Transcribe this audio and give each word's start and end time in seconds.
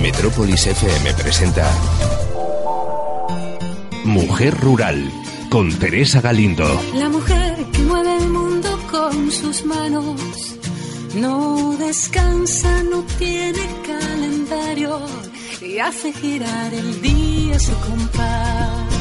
Metrópolis 0.00 0.66
FM 0.66 1.14
presenta 1.14 1.70
Mujer 4.04 4.58
Rural 4.60 5.10
con 5.50 5.72
Teresa 5.78 6.20
Galindo. 6.20 6.66
La 6.94 7.08
mujer 7.08 7.56
que 7.72 7.78
mueve 7.80 8.16
el 8.18 8.28
mundo 8.28 8.78
con 8.90 9.30
sus 9.30 9.64
manos 9.64 10.56
no 11.14 11.76
descansa, 11.78 12.82
no 12.84 13.02
tiene 13.18 13.60
calendario 13.86 15.00
y 15.60 15.78
hace 15.78 16.12
girar 16.12 16.72
el 16.74 17.02
día 17.02 17.58
su 17.58 17.74
compás 17.88 18.96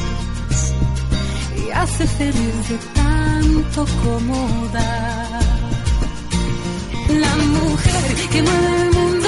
y 1.56 1.72
hace 1.72 2.08
feliz 2.08 2.80
tanto 2.94 3.86
como 4.04 4.68
da. 4.74 5.40
La 7.10 7.36
mujer 7.36 8.30
que 8.32 8.42
mueve 8.42 8.82
el 8.82 8.92
mundo. 8.94 9.25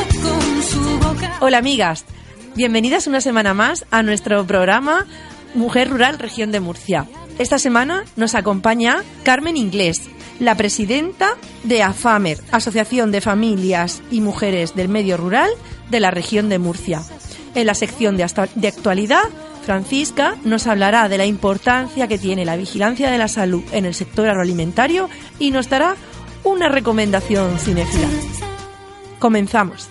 Hola 1.39 1.59
amigas, 1.59 2.05
bienvenidas 2.55 3.07
una 3.07 3.21
semana 3.21 3.53
más 3.53 3.85
a 3.91 4.03
nuestro 4.03 4.45
programa 4.45 5.05
Mujer 5.53 5.90
Rural 5.90 6.20
Región 6.20 6.52
de 6.52 6.59
Murcia. 6.59 7.05
Esta 7.40 7.59
semana 7.59 8.03
nos 8.16 8.35
acompaña 8.35 9.03
Carmen 9.23 9.55
Inglés, 9.55 10.09
la 10.40 10.55
presidenta 10.55 11.30
de 11.63 11.84
AFAMER, 11.84 12.40
Asociación 12.52 13.12
de 13.12 13.21
Familias 13.21 14.02
y 14.12 14.21
Mujeres 14.21 14.76
del 14.76 14.90
Medio 14.90 15.17
Rural 15.17 15.49
de 15.90 15.99
la 15.99 16.12
región 16.12 16.49
de 16.49 16.59
Murcia. 16.59 17.02
En 17.55 17.65
la 17.65 17.73
sección 17.73 18.18
de, 18.18 18.23
actualidad, 18.23 19.23
Francisca 19.63 20.35
nos 20.43 20.68
hablará 20.68 21.09
de 21.09 21.18
la 21.18 21.26
importancia 21.26 22.07
que 22.07 22.18
tiene 22.18 22.45
la 22.45 22.55
vigilancia 22.55 23.09
de 23.09 23.18
la 23.18 23.27
salud 23.27 23.63
en 23.71 23.85
el 23.85 23.93
sector 23.93 24.27
agroalimentario 24.27 25.09
y 25.40 25.52
nos 25.52 25.70
dará 25.70 25.95
una 26.43 26.70
recomendación 26.70 27.57
cinéfila. 27.59 28.07
Comenzamos. 29.20 29.90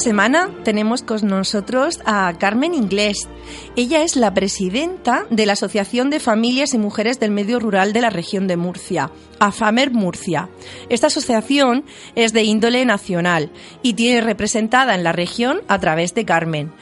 Semana 0.00 0.50
tenemos 0.64 1.02
con 1.02 1.26
nosotros 1.28 2.00
a 2.04 2.32
Carmen 2.38 2.74
Inglés. 2.74 3.28
Ella 3.76 4.02
es 4.02 4.16
la 4.16 4.34
presidenta 4.34 5.26
de 5.30 5.46
la 5.46 5.52
Asociación 5.52 6.10
de 6.10 6.18
Familias 6.18 6.74
y 6.74 6.78
Mujeres 6.78 7.20
del 7.20 7.30
Medio 7.30 7.60
Rural 7.60 7.92
de 7.92 8.00
la 8.00 8.10
región 8.10 8.48
de 8.48 8.56
Murcia, 8.56 9.10
AFAMER 9.38 9.92
Murcia. 9.92 10.48
Esta 10.88 11.06
asociación 11.06 11.84
es 12.16 12.32
de 12.32 12.42
índole 12.42 12.84
nacional 12.84 13.52
y 13.82 13.94
tiene 13.94 14.20
representada 14.22 14.94
en 14.94 15.04
la 15.04 15.12
región 15.12 15.60
a 15.68 15.78
través 15.78 16.14
de 16.14 16.24
Carmen. 16.24 16.72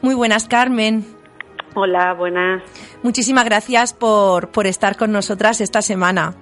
Muy 0.00 0.14
buenas, 0.14 0.48
Carmen. 0.48 1.04
Hola, 1.74 2.14
buenas. 2.14 2.62
Muchísimas 3.02 3.44
gracias 3.44 3.92
por, 3.92 4.50
por 4.50 4.66
estar 4.66 4.96
con 4.96 5.12
nosotras 5.12 5.60
esta 5.60 5.82
semana. 5.82 6.34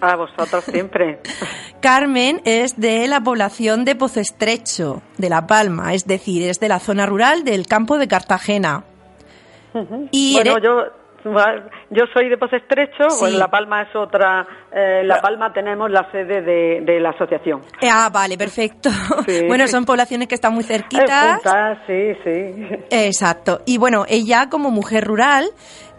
A 0.00 0.16
vosotros 0.16 0.64
siempre. 0.64 1.20
Carmen 1.80 2.40
es 2.44 2.78
de 2.80 3.06
la 3.08 3.20
población 3.20 3.84
de 3.84 3.94
Pozo 3.94 4.20
Estrecho, 4.20 5.02
de 5.18 5.28
La 5.28 5.46
Palma, 5.46 5.94
es 5.94 6.06
decir, 6.06 6.48
es 6.48 6.58
de 6.60 6.68
la 6.68 6.78
zona 6.78 7.06
rural 7.06 7.44
del 7.44 7.66
campo 7.66 7.98
de 7.98 8.08
Cartagena. 8.08 8.84
Y 10.10 10.34
bueno, 10.34 10.52
eres- 10.52 10.64
yo 10.64 10.80
yo 11.90 12.04
soy 12.14 12.28
de 12.28 12.38
Pozo 12.38 12.54
Estrecho, 12.54 13.10
Sí. 13.10 13.36
La 13.36 13.48
Palma 13.48 13.82
es 13.82 13.96
otra. 13.96 14.46
eh, 14.72 15.02
La 15.04 15.20
Palma 15.20 15.52
tenemos 15.52 15.90
la 15.90 16.08
sede 16.12 16.40
de, 16.40 16.80
de 16.82 17.00
la 17.00 17.10
asociación. 17.10 17.62
Ah, 17.82 18.08
vale, 18.12 18.38
perfecto. 18.38 18.90
Sí. 19.26 19.44
Bueno, 19.48 19.66
son 19.66 19.84
poblaciones 19.84 20.28
que 20.28 20.36
están 20.36 20.54
muy 20.54 20.62
Eh, 20.62 20.66
cerquitas. 20.68 21.34
juntas, 21.42 21.78
sí, 21.86 22.12
sí. 22.22 22.68
Exacto. 22.90 23.62
Y 23.66 23.76
bueno, 23.76 24.04
ella 24.08 24.48
como 24.48 24.70
mujer 24.70 25.04
rural 25.04 25.46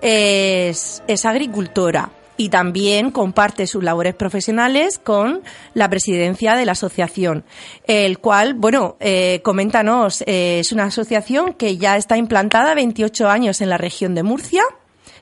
es, 0.02 1.04
es 1.08 1.26
agricultora 1.26 2.10
y 2.38 2.50
también 2.50 3.12
comparte 3.12 3.68
sus 3.68 3.84
labores 3.84 4.14
profesionales 4.14 5.00
con 5.00 5.42
la 5.74 5.90
presidencia 5.90 6.56
de 6.56 6.66
la 6.66 6.74
asociación, 6.74 7.44
el 7.88 8.20
cual, 8.20 8.54
bueno, 8.54 8.96
eh, 9.00 9.42
coméntanos, 9.44 10.22
eh, 10.22 10.60
es 10.60 10.72
una 10.72 10.86
asociación 10.86 11.54
que 11.54 11.78
ya 11.78 11.98
está 11.98 12.18
implantada 12.18 12.76
28 12.76 13.28
años 13.28 13.62
en 13.62 13.70
la 13.70 13.78
región 13.78 14.16
de 14.16 14.24
Murcia. 14.24 14.64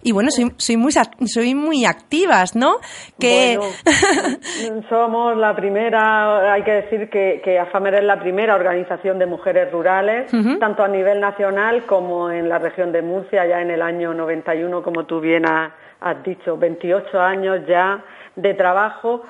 Y 0.03 0.11
bueno, 0.11 0.29
soy, 0.29 0.51
soy 0.57 0.77
muy 0.77 0.91
soy 0.91 1.55
muy 1.55 1.85
activas, 1.85 2.55
¿no? 2.55 2.75
Que 3.19 3.57
Bueno, 3.57 4.83
somos 4.89 5.35
la 5.35 5.55
primera, 5.55 6.53
hay 6.53 6.63
que 6.63 6.73
decir 6.73 7.09
que, 7.09 7.41
que 7.43 7.57
AFAMER 7.57 7.95
es 7.95 8.03
la 8.03 8.19
primera 8.19 8.53
organización 8.53 9.17
de 9.17 9.25
mujeres 9.25 9.71
rurales, 9.71 10.29
tanto 10.59 10.83
a 10.83 10.87
nivel 10.87 11.19
nacional 11.19 11.87
como 11.87 12.29
en 12.29 12.49
la 12.49 12.59
región 12.59 12.91
de 12.91 13.01
Murcia, 13.01 13.47
ya 13.47 13.61
en 13.61 13.71
el 13.71 13.81
año 13.81 14.13
91, 14.13 14.83
como 14.83 15.05
tú 15.05 15.19
bien 15.21 15.49
has, 15.49 15.71
has 16.01 16.23
dicho, 16.23 16.57
28 16.57 17.19
años 17.19 17.61
ya 17.67 18.01
de 18.35 18.53
trabajo, 18.53 19.23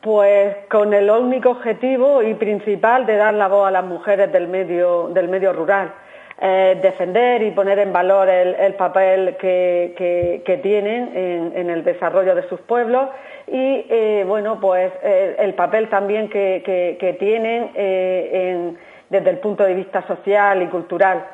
pues 0.00 0.56
con 0.70 0.92
el 0.92 1.10
único 1.10 1.50
objetivo 1.50 2.22
y 2.22 2.34
principal 2.34 3.06
de 3.06 3.16
dar 3.16 3.34
la 3.34 3.48
voz 3.48 3.66
a 3.66 3.70
las 3.70 3.84
mujeres 3.84 4.30
del 4.32 4.48
medio, 4.48 5.08
rural. 5.52 5.92
Eh, 6.40 6.78
defender 6.82 7.42
y 7.42 7.52
poner 7.52 7.78
en 7.78 7.92
valor 7.92 8.28
el, 8.28 8.54
el 8.56 8.74
papel 8.74 9.36
que, 9.36 10.60
tienen 10.62 11.10
en, 11.54 11.70
el 11.70 11.84
desarrollo 11.84 12.34
de 12.34 12.42
sus 12.48 12.60
pueblos 12.60 13.08
y 13.46 13.86
eh, 13.88 14.24
bueno 14.26 14.58
pues 14.60 14.92
eh, 15.04 15.36
el 15.38 15.54
papel 15.54 15.88
también 15.88 16.28
que, 16.28 17.16
tienen 17.20 17.70
en- 17.76 18.78
desde 19.08 19.30
el 19.30 19.38
punto 19.38 19.62
de 19.62 19.74
vista 19.74 20.02
social 20.08 20.60
y 20.62 20.66
cultural 20.66 21.24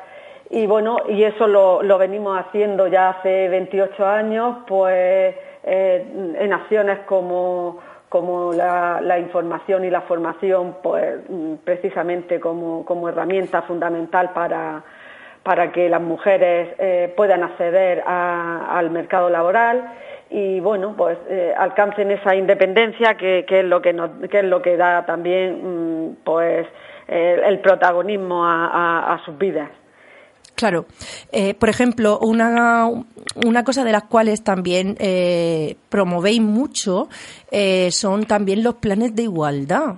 y 0.51 0.67
bueno 0.67 0.97
y 1.07 1.23
eso 1.23 1.47
lo, 1.47 1.81
lo 1.81 1.97
venimos 1.97 2.37
haciendo 2.37 2.87
ya 2.87 3.09
hace 3.09 3.47
28 3.47 4.05
años 4.05 4.57
pues 4.67 5.33
eh, 5.63 6.35
en 6.39 6.53
acciones 6.53 6.99
como 7.05 7.79
como 8.09 8.51
la, 8.51 9.17
información 9.19 9.85
y 9.85 9.89
la 9.89 10.01
formación, 10.01 10.75
pues 10.83 11.15
precisamente 11.63 12.41
como, 12.41 12.83
como 12.83 13.07
herramienta 13.07 13.61
fundamental 13.61 14.31
para, 14.33 14.83
para 15.43 15.71
que 15.71 15.87
las 15.87 16.01
mujeres 16.01 16.75
eh, 16.77 17.13
puedan 17.15 17.41
acceder 17.41 18.03
al 18.05 18.89
mercado 18.89 19.29
laboral 19.29 19.93
y 20.29 20.59
bueno, 20.59 20.93
pues 20.97 21.19
eh, 21.29 21.53
alcancen 21.57 22.11
esa 22.11 22.35
independencia 22.35 23.15
que, 23.15 23.45
que 23.47 23.61
es 23.61 23.65
lo 23.65 23.81
que 23.81 23.91
es 23.91 24.43
lo 24.43 24.61
que 24.61 24.75
da 24.75 25.05
también 25.05 26.09
mm, 26.09 26.15
pues 26.25 26.67
el 27.07 27.59
protagonismo 27.59 28.45
a 28.45 29.21
sus 29.23 29.37
vidas. 29.37 29.69
Claro. 30.55 30.85
Eh, 31.31 31.53
por 31.55 31.69
ejemplo, 31.69 32.19
una, 32.19 32.87
una 33.45 33.63
cosa 33.63 33.83
de 33.83 33.91
las 33.91 34.03
cuales 34.03 34.43
también 34.43 34.95
eh, 34.99 35.75
promovéis 35.89 36.41
mucho 36.41 37.09
eh, 37.49 37.89
son 37.91 38.25
también 38.25 38.63
los 38.63 38.75
planes 38.75 39.15
de 39.15 39.23
igualdad. 39.23 39.95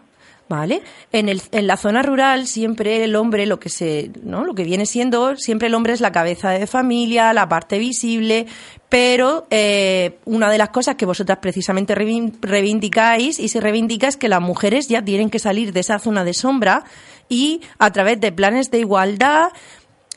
¿Vale? 0.50 0.84
En, 1.12 1.30
el, 1.30 1.42
en 1.52 1.66
la 1.66 1.78
zona 1.78 2.04
rural 2.04 2.46
siempre 2.48 3.04
el 3.04 3.16
hombre, 3.16 3.48
lo 3.48 3.59
que 3.59 3.70
se, 3.70 4.12
¿no? 4.24 4.44
Lo 4.44 4.54
que 4.54 4.66
viene 4.66 4.86
siendo, 4.86 5.36
siempre 5.36 5.68
el 5.68 5.74
hombre 5.74 5.94
es 5.94 6.02
la 6.02 6.12
cabeza 6.12 6.52
de 6.52 6.68
familia, 6.68 7.34
la 7.34 7.48
parte 7.50 7.80
visible, 7.80 8.46
pero 8.88 9.48
eh, 9.50 10.20
una 10.25 10.52
de 10.52 10.60
las 10.60 10.70
cosas 10.70 10.96
que 10.96 11.08
vosotras 11.08 11.40
precisamente 11.42 11.96
reivin- 11.96 12.38
reivindicáis 12.42 13.40
y 13.40 13.48
se 13.48 13.62
reivindica 13.62 14.08
es 14.08 14.18
que 14.18 14.30
las 14.30 14.42
mujeres 14.42 14.90
ya 14.90 15.02
tienen 15.04 15.31
que 15.31 15.40
salir 15.40 15.72
de 15.74 15.80
esa 15.80 15.98
zona 15.98 16.24
de 16.24 16.34
sombra 16.36 16.84
y 17.30 17.62
a 17.80 17.92
través 17.92 18.20
de 18.20 18.31
planes 18.31 18.70
de 18.70 18.80
igualdad 18.80 19.48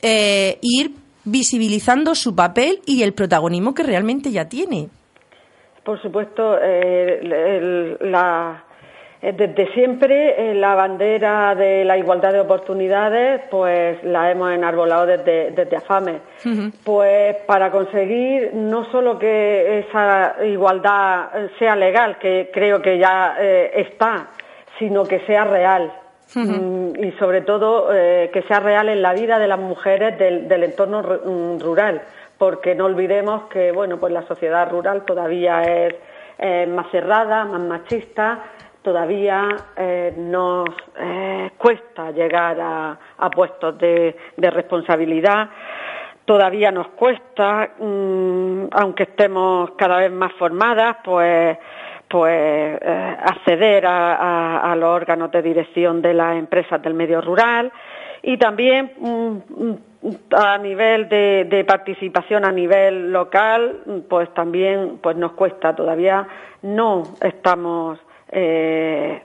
eh, 0.01 0.57
ir 0.61 0.91
visibilizando 1.25 2.15
su 2.15 2.35
papel 2.35 2.79
y 2.85 3.03
el 3.03 3.13
protagonismo 3.13 3.73
que 3.73 3.83
realmente 3.83 4.31
ya 4.31 4.47
tiene. 4.47 4.89
Por 5.83 6.01
supuesto, 6.01 6.57
eh, 6.61 7.19
el- 7.21 7.33
el- 7.33 7.97
la, 8.11 8.63
eh, 9.21 9.33
desde 9.35 9.73
siempre 9.73 10.51
eh, 10.51 10.53
la 10.53 10.75
bandera 10.75 11.55
de 11.55 11.83
la 11.85 11.97
igualdad 11.97 12.31
de 12.33 12.39
oportunidades, 12.41 13.41
pues 13.49 14.03
la 14.03 14.29
hemos 14.31 14.51
enarbolado 14.51 15.05
desde, 15.05 15.51
desde 15.51 15.75
AFAME. 15.77 16.19
Pues 16.83 17.35
para 17.45 17.71
conseguir 17.71 18.51
no 18.53 18.89
solo 18.91 19.17
que 19.17 19.79
esa 19.79 20.35
igualdad 20.45 21.29
sea 21.57 21.75
legal, 21.75 22.17
que 22.19 22.49
creo 22.53 22.81
que 22.81 22.97
ya 22.99 23.35
eh, 23.39 23.71
está, 23.75 24.27
sino 24.79 25.03
que 25.03 25.19
sea 25.25 25.45
real. 25.45 25.91
Mm, 26.35 27.03
y 27.03 27.11
sobre 27.13 27.41
todo 27.41 27.93
eh, 27.93 28.29
que 28.33 28.41
sea 28.43 28.59
real 28.59 28.89
en 28.89 29.01
la 29.01 29.13
vida 29.13 29.39
de 29.39 29.47
las 29.47 29.59
mujeres 29.59 30.17
del, 30.19 30.63
entorno 30.63 31.01
mm, 31.01 31.59
rural, 31.59 32.01
porque 32.37 32.75
no 32.75 32.85
olvidemos 32.85 33.43
que 33.43 33.71
bueno 33.71 33.97
pues 33.97 34.11
la 34.11 34.23
sociedad 34.23 34.69
rural 34.69 35.05
todavía 35.05 35.61
es 35.61 35.95
eh, 36.37 36.67
más 36.67 36.87
cerrada, 36.91 37.45
más 37.45 37.61
machista, 37.61 38.43
todavía 38.81 39.47
eh, 39.77 40.13
nos 40.17 40.67
cuesta 41.57 42.11
llegar 42.11 42.57
a, 42.59 43.29
puestos 43.29 43.77
de, 43.77 44.15
de 44.35 44.49
responsabilidad. 44.51 45.49
Todavía 46.25 46.71
nos 46.71 46.89
cuesta, 46.89 47.69
mm, 47.79 48.65
aunque 48.71 49.03
estemos 49.03 49.71
cada 49.77 49.99
vez 49.99 50.11
más 50.11 50.33
formadas, 50.33 50.97
pues 51.03 51.57
pues 52.09 52.79
eh, 52.81 53.17
acceder 53.19 53.85
a, 53.85 54.75
los 54.77 54.89
órganos 54.89 55.31
de 55.31 55.41
dirección 55.41 56.01
de 56.01 56.13
las 56.13 56.37
empresas 56.37 56.81
del 56.81 56.93
medio 56.93 57.21
rural 57.21 57.71
y 58.21 58.37
también 58.37 58.91
mm, 58.99 59.37
a 60.35 60.57
nivel 60.57 61.09
de, 61.09 61.65
participación 61.67 62.45
a 62.45 62.51
nivel 62.51 63.11
local 63.11 64.03
pues 64.09 64.33
también 64.33 64.99
pues 65.01 65.17
nos 65.17 65.33
cuesta. 65.33 65.75
Todavía 65.75 66.27
no 66.61 67.03
estamos 67.21 67.99
eh, 68.31 69.21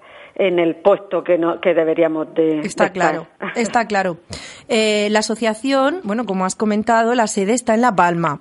en 0.47 0.59
el 0.59 0.77
puesto 0.77 1.23
que, 1.23 1.39
no, 1.39 1.61
que 1.61 1.73
deberíamos 1.75 2.35
de 2.35 2.61
está 2.61 2.91
claro 2.91 3.27
está 3.57 3.87
claro. 3.87 4.17
Eh, 4.69 5.09
la 5.11 5.21
asociación 5.21 6.01
bueno 6.03 6.25
como 6.25 6.45
has 6.45 6.57
comentado 6.57 7.15
la 7.15 7.27
sede 7.27 7.53
está 7.53 7.75
en 7.75 7.81
la 7.81 7.95
Palma. 7.95 8.41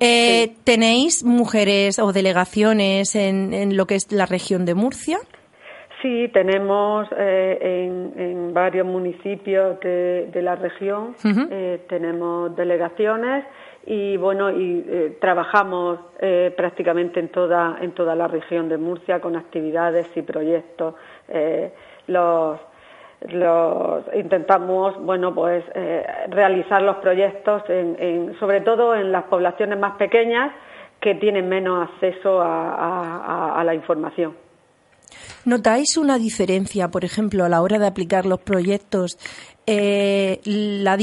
Eh, 0.00 0.54
tenéis 0.64 1.24
mujeres 1.24 1.98
o 1.98 2.12
delegaciones 2.12 3.14
en, 3.16 3.52
en 3.52 3.76
lo 3.76 3.86
que 3.86 3.96
es 3.96 4.12
la 4.12 4.26
región 4.26 4.64
de 4.64 4.74
Murcia 4.74 5.18
Sí, 6.02 6.30
tenemos 6.32 7.08
eh, 7.16 7.88
en, 8.16 8.52
varios 8.52 8.86
municipios 8.86 9.80
de, 9.80 10.40
la 10.42 10.54
región, 10.54 11.16
tenemos 11.88 12.54
delegaciones 12.54 13.44
y 13.86 14.16
bueno 14.16 14.50
y 14.50 14.84
eh, 14.88 15.16
trabajamos 15.20 16.00
eh, 16.18 16.52
prácticamente 16.56 17.20
en 17.20 17.28
toda 17.28 17.78
en 17.80 17.92
toda 17.92 18.16
la 18.16 18.26
región 18.26 18.68
de 18.68 18.78
Murcia 18.78 19.20
con 19.20 19.36
actividades 19.36 20.08
y 20.16 20.22
proyectos 20.22 20.94
eh, 21.28 21.72
los 22.06 22.58
intentamos 24.14 24.96
bueno 25.02 25.34
pues 25.34 25.64
realizar 26.28 26.82
los 26.82 26.96
proyectos 26.96 27.62
en, 27.68 28.36
sobre 28.38 28.60
todo 28.60 28.94
en 28.94 29.10
las 29.10 29.24
poblaciones 29.24 29.78
más 29.78 29.96
pequeñas 29.96 30.52
que 31.00 31.14
tienen 31.16 31.48
menos 31.48 31.88
acceso 31.88 32.40
a 32.40 33.62
la 33.64 33.74
información 33.74 34.45
¿Notáis 35.46 35.96
una 35.96 36.18
diferencia, 36.18 36.90
por 36.90 37.04
ejemplo, 37.04 37.44
a 37.44 37.48
la 37.48 37.62
hora 37.62 37.78
de 37.78 37.86
aplicar 37.86 38.26
los 38.26 38.40
proyectos, 38.40 39.16
eh, 39.68 40.40
la, 40.44 40.98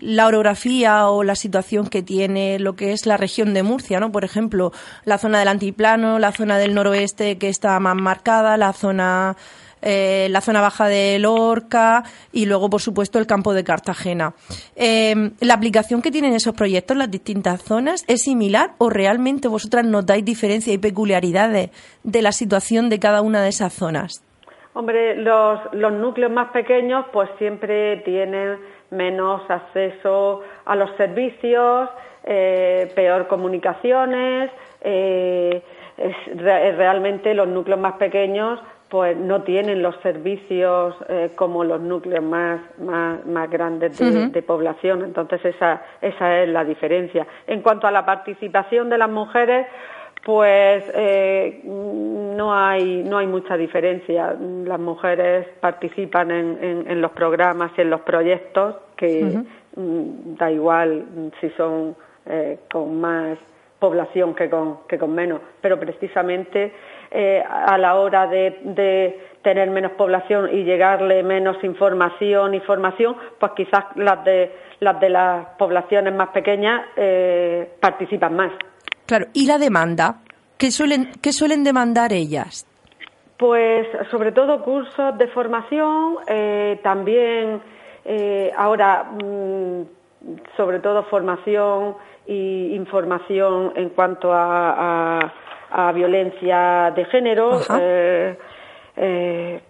la, 0.00 0.26
orografía 0.26 1.06
o 1.10 1.22
la 1.22 1.34
situación 1.34 1.86
que 1.88 2.02
tiene 2.02 2.58
lo 2.58 2.76
que 2.76 2.92
es 2.92 3.04
la 3.04 3.18
región 3.18 3.52
de 3.52 3.62
Murcia, 3.62 4.00
¿no? 4.00 4.10
Por 4.10 4.24
ejemplo, 4.24 4.72
la 5.04 5.18
zona 5.18 5.38
del 5.38 5.48
antiplano, 5.48 6.18
la 6.18 6.32
zona 6.32 6.56
del 6.56 6.72
noroeste 6.72 7.36
que 7.36 7.50
está 7.50 7.78
más 7.78 7.94
marcada, 7.94 8.56
la 8.56 8.72
zona 8.72 9.36
eh, 9.82 10.28
la 10.30 10.40
zona 10.40 10.60
baja 10.60 10.86
de 10.86 11.18
Lorca 11.18 12.04
y 12.32 12.46
luego, 12.46 12.70
por 12.70 12.80
supuesto, 12.80 13.18
el 13.18 13.26
campo 13.26 13.52
de 13.52 13.64
Cartagena. 13.64 14.34
Eh, 14.76 15.32
¿La 15.40 15.54
aplicación 15.54 16.02
que 16.02 16.10
tienen 16.10 16.34
esos 16.34 16.54
proyectos 16.54 16.94
en 16.94 17.00
las 17.00 17.10
distintas 17.10 17.62
zonas 17.62 18.04
es 18.06 18.22
similar 18.22 18.70
o 18.78 18.90
realmente 18.90 19.48
vosotras 19.48 19.84
notáis 19.84 20.24
diferencias 20.24 20.74
y 20.74 20.78
peculiaridades 20.78 21.70
de 22.04 22.22
la 22.22 22.32
situación 22.32 22.88
de 22.88 23.00
cada 23.00 23.22
una 23.22 23.42
de 23.42 23.48
esas 23.48 23.72
zonas? 23.72 24.24
Hombre, 24.74 25.16
los, 25.16 25.60
los 25.72 25.92
núcleos 25.92 26.32
más 26.32 26.50
pequeños 26.52 27.04
pues 27.12 27.28
siempre 27.38 27.98
tienen 27.98 28.58
menos 28.90 29.42
acceso 29.50 30.42
a 30.64 30.76
los 30.76 30.96
servicios, 30.96 31.90
eh, 32.24 32.90
peor 32.94 33.26
comunicaciones, 33.26 34.50
es, 34.80 36.76
realmente 36.76 37.34
los 37.34 37.48
núcleos 37.48 37.80
más 37.80 37.94
pequeños 37.94 38.60
pues 38.92 39.16
no 39.16 39.40
tienen 39.40 39.80
los 39.80 39.96
servicios 40.02 40.94
eh, 41.08 41.30
como 41.34 41.64
los 41.64 41.80
núcleos 41.80 42.22
más, 42.22 42.60
más, 42.78 43.50
grandes 43.50 43.96
de, 43.96 44.42
población. 44.42 45.02
Entonces 45.02 45.42
esa, 45.46 45.80
esa 46.02 46.42
es 46.42 46.50
la 46.50 46.62
diferencia. 46.62 47.26
En 47.46 47.62
cuanto 47.62 47.86
a 47.86 47.90
la 47.90 48.04
participación 48.04 48.90
de 48.90 48.98
las 48.98 49.08
mujeres, 49.08 49.66
pues 50.26 50.84
eh, 50.94 51.62
no 51.64 52.54
hay 52.54 53.02
no 53.02 53.16
hay 53.16 53.26
mucha 53.26 53.56
diferencia. 53.56 54.36
Las 54.38 54.78
mujeres 54.78 55.46
participan 55.58 56.30
en, 56.30 56.84
en, 56.86 57.00
los 57.00 57.12
programas 57.12 57.72
y 57.78 57.80
en 57.80 57.88
los 57.88 58.02
proyectos 58.02 58.76
que 58.94 59.42
mm, 59.74 60.36
da 60.36 60.52
igual 60.52 61.32
si 61.40 61.48
son 61.56 61.96
eh, 62.26 62.58
con 62.70 63.00
más 63.00 63.38
población 63.82 64.32
que 64.36 64.48
con, 64.48 64.86
que 64.86 64.96
con 64.96 65.12
menos, 65.12 65.40
pero 65.60 65.76
precisamente 65.76 66.72
eh, 67.10 67.42
a 67.44 67.76
la 67.78 67.96
hora 67.96 68.28
de, 68.28 69.18
tener 69.42 69.70
menos 69.70 69.92
población 69.98 70.48
y 70.56 70.62
llegarle 70.62 71.24
menos 71.24 71.56
información 71.64 72.54
y 72.54 72.60
formación, 72.60 73.16
pues 73.40 73.50
quizás 73.56 73.84
las 73.96 74.22
de 74.24 74.52
las 74.78 75.00
de 75.00 75.08
las 75.10 75.46
poblaciones 75.58 76.14
más 76.14 76.28
pequeñas 76.28 76.82
eh, 76.94 77.72
participan 77.80 78.36
más. 78.36 78.52
Claro, 79.06 79.26
¿y 79.32 79.46
la 79.46 79.58
demanda? 79.58 80.20
¿Qué 80.56 80.70
suelen, 80.70 81.10
qué 81.20 81.32
suelen 81.32 81.64
demandar 81.64 82.12
ellas? 82.12 82.64
Pues 83.36 83.88
sobre 84.12 84.30
todo 84.30 84.62
cursos 84.62 85.18
de 85.18 85.26
formación, 85.28 86.18
eh, 86.28 86.78
también 86.84 87.60
ahora 88.56 89.04
mm, 89.04 89.82
sobre 90.56 90.80
todo 90.80 91.04
formación 91.04 91.96
e 92.26 92.72
información 92.74 93.72
en 93.76 93.90
cuanto 93.90 94.32
a 94.32 95.32
a 95.72 95.92
violencia 95.92 96.92
de 96.94 97.04
género, 97.06 97.60
eh, 97.80 98.36
eh, 98.96 99.60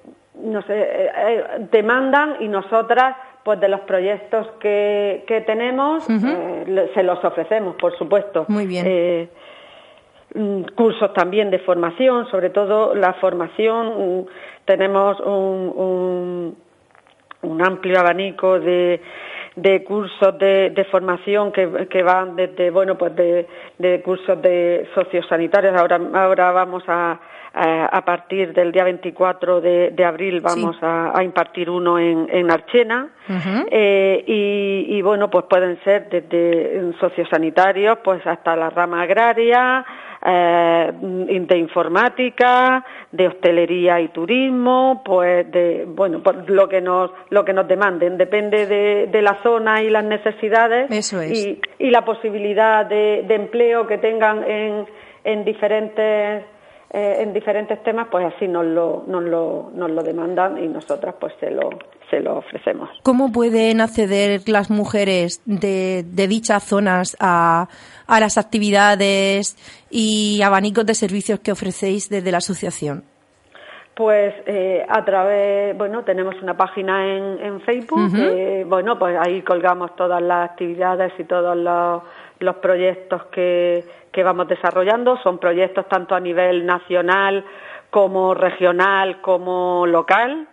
no 0.42 0.62
sé, 0.62 0.74
eh, 0.74 1.44
demandan 1.70 2.36
y 2.40 2.48
nosotras 2.48 3.16
pues 3.44 3.58
de 3.60 3.68
los 3.68 3.80
proyectos 3.80 4.46
que, 4.60 5.24
que 5.26 5.40
tenemos 5.40 6.04
se 6.04 7.02
los 7.02 7.24
ofrecemos, 7.24 7.74
por 7.76 7.96
supuesto. 7.98 8.44
Muy 8.48 8.66
bien. 8.66 9.30
Mm, 10.34 10.62
cursos 10.74 11.12
también 11.12 11.50
de 11.50 11.58
formación, 11.58 12.30
sobre 12.30 12.50
todo 12.50 12.94
la 12.94 13.14
formación, 13.14 14.20
mm, 14.20 14.26
tenemos 14.64 15.18
un, 15.20 15.72
un, 15.76 16.56
un 17.42 17.62
amplio 17.62 17.98
abanico 17.98 18.58
de 18.60 19.00
de 19.56 19.84
cursos 19.84 20.38
de, 20.38 20.86
formación 20.90 21.52
que, 21.52 21.86
que, 21.90 22.02
van 22.02 22.36
desde, 22.36 22.70
bueno, 22.70 22.96
pues 22.96 23.14
de, 23.14 23.46
de 23.78 24.02
cursos 24.02 24.40
de 24.40 24.88
sociosanitarios. 24.94 25.74
Ahora, 25.78 26.00
ahora 26.14 26.52
vamos 26.52 26.82
a, 26.86 27.20
a, 27.54 28.04
partir 28.04 28.52
del 28.54 28.72
día 28.72 28.84
24 28.84 29.60
de, 29.60 29.90
de 29.90 30.04
abril 30.04 30.40
vamos 30.40 30.76
a, 30.82 31.16
a, 31.16 31.22
impartir 31.22 31.68
uno 31.68 31.98
en, 31.98 32.26
en 32.30 32.50
Archena. 32.50 33.08
Eh, 33.70 34.24
y, 34.26 34.96
y, 34.96 35.02
bueno 35.02 35.30
pues 35.30 35.44
pueden 35.48 35.78
ser 35.84 36.08
desde 36.08 36.92
sociosanitarios 36.98 37.98
pues 38.02 38.26
hasta 38.26 38.56
la 38.56 38.70
rama 38.70 39.02
agraria 39.02 39.84
eh, 40.24 40.92
de 41.00 41.58
informática, 41.58 42.84
de 43.10 43.26
hostelería 43.26 44.00
y 44.00 44.08
turismo, 44.08 45.02
pues 45.04 45.50
de 45.50 45.84
bueno, 45.86 46.22
pues 46.22 46.48
lo 46.48 46.68
que 46.68 46.80
nos 46.80 47.10
lo 47.30 47.44
que 47.44 47.52
nos 47.52 47.66
demanden, 47.66 48.16
depende 48.16 48.66
de, 48.66 49.08
de 49.08 49.22
la 49.22 49.42
zona 49.42 49.82
y 49.82 49.90
las 49.90 50.04
necesidades 50.04 50.90
y, 51.30 51.60
y, 51.78 51.90
la 51.90 52.04
posibilidad 52.04 52.86
de, 52.86 53.24
de 53.26 53.34
empleo 53.34 53.86
que 53.86 53.98
tengan 53.98 54.44
en, 54.44 54.86
en 55.24 55.44
diferentes 55.44 56.44
eh, 56.94 57.22
en 57.22 57.32
diferentes 57.32 57.82
temas, 57.82 58.08
pues 58.10 58.34
así 58.34 58.46
nos 58.46 58.66
lo, 58.66 59.04
nos 59.06 59.22
lo, 59.22 59.70
nos 59.74 59.90
lo 59.90 60.02
demandan 60.02 60.62
y 60.62 60.68
nosotras 60.68 61.14
pues 61.18 61.32
se 61.40 61.50
lo, 61.50 61.70
se 62.10 62.20
lo 62.20 62.36
ofrecemos. 62.36 62.90
¿Cómo 63.02 63.32
pueden 63.32 63.80
acceder 63.80 64.42
las 64.46 64.68
mujeres 64.70 65.40
de, 65.46 66.04
de 66.04 66.28
dichas 66.28 66.62
zonas 66.62 67.16
a, 67.18 67.68
a 68.06 68.20
las 68.20 68.36
actividades 68.36 69.56
y 69.90 70.42
abanicos 70.42 70.84
de 70.84 70.94
servicios 70.94 71.40
que 71.40 71.52
ofrecéis 71.52 72.10
desde 72.10 72.30
la 72.30 72.38
asociación? 72.38 73.04
Pues 73.94 74.34
eh, 74.46 74.84
a 74.88 75.04
través, 75.04 75.76
bueno, 75.76 76.02
tenemos 76.02 76.34
una 76.42 76.56
página 76.56 77.14
en, 77.14 77.38
en 77.40 77.60
Facebook, 77.60 78.10
bueno, 78.66 78.98
pues 78.98 79.16
ahí 79.18 79.42
colgamos 79.42 79.94
todas 79.96 80.22
las 80.22 80.50
actividades 80.50 81.12
y 81.18 81.24
todos 81.24 81.56
los, 81.56 82.02
los 82.38 82.56
proyectos 82.56 83.24
que, 83.26 83.84
que 84.12 84.22
vamos 84.22 84.48
desarrollando. 84.48 85.16
Son 85.22 85.38
proyectos 85.38 85.88
tanto 85.88 86.14
a 86.14 86.20
nivel 86.20 86.64
nacional 86.66 87.44
como 87.90 88.34
regional 88.34 89.20
como 89.20 89.86
local 89.86 90.48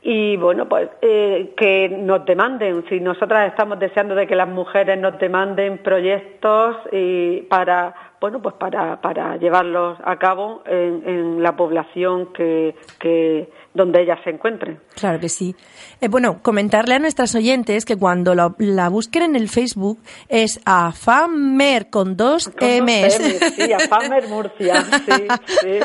y 0.00 0.36
bueno 0.36 0.68
pues 0.68 0.88
eh, 1.02 1.52
que 1.56 1.88
nos 1.88 2.24
demanden 2.24 2.84
si 2.88 3.00
nosotras 3.00 3.48
estamos 3.48 3.80
deseando 3.80 4.14
de 4.14 4.28
que 4.28 4.36
las 4.36 4.48
mujeres 4.48 4.96
nos 4.96 5.18
demanden 5.18 5.78
proyectos 5.78 6.76
y 6.92 7.42
para 7.42 8.07
bueno 8.20 8.40
pues 8.42 8.54
para, 8.56 9.00
para 9.00 9.36
llevarlos 9.36 9.98
a 10.04 10.16
cabo 10.16 10.62
en, 10.66 11.08
en 11.08 11.42
la 11.42 11.56
población 11.56 12.32
que, 12.32 12.74
que 12.98 13.48
donde 13.74 14.02
ellas 14.02 14.18
se 14.24 14.30
encuentren. 14.30 14.80
Claro 14.94 15.20
que 15.20 15.28
sí. 15.28 15.54
Eh, 16.00 16.08
bueno, 16.08 16.42
comentarle 16.42 16.94
a 16.94 16.98
nuestras 16.98 17.34
oyentes 17.34 17.84
que 17.84 17.96
cuando 17.96 18.34
la, 18.34 18.88
busquen 18.88 19.22
en 19.22 19.36
el 19.36 19.48
Facebook 19.48 19.98
es 20.28 20.60
a 20.64 20.92
Famer 20.92 21.88
con 21.88 22.16
dos 22.16 22.50
M's. 22.60 23.14
Sí, 23.56 23.72
a 23.72 23.78
Famer 23.88 24.28
Murcia. 24.28 24.82
Sí, 24.82 25.28
sí. 25.46 25.78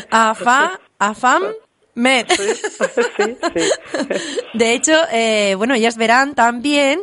A, 0.10 0.34
fa, 0.34 0.80
a 0.98 1.14
Fam 1.14 1.42
Mer. 1.94 2.26
Sí, 2.30 2.42
sí, 2.54 3.36
sí. 3.54 3.60
De 4.54 4.72
hecho, 4.74 4.92
eh, 5.12 5.54
bueno, 5.56 5.74
ellas 5.74 5.96
verán 5.96 6.34
también 6.34 7.00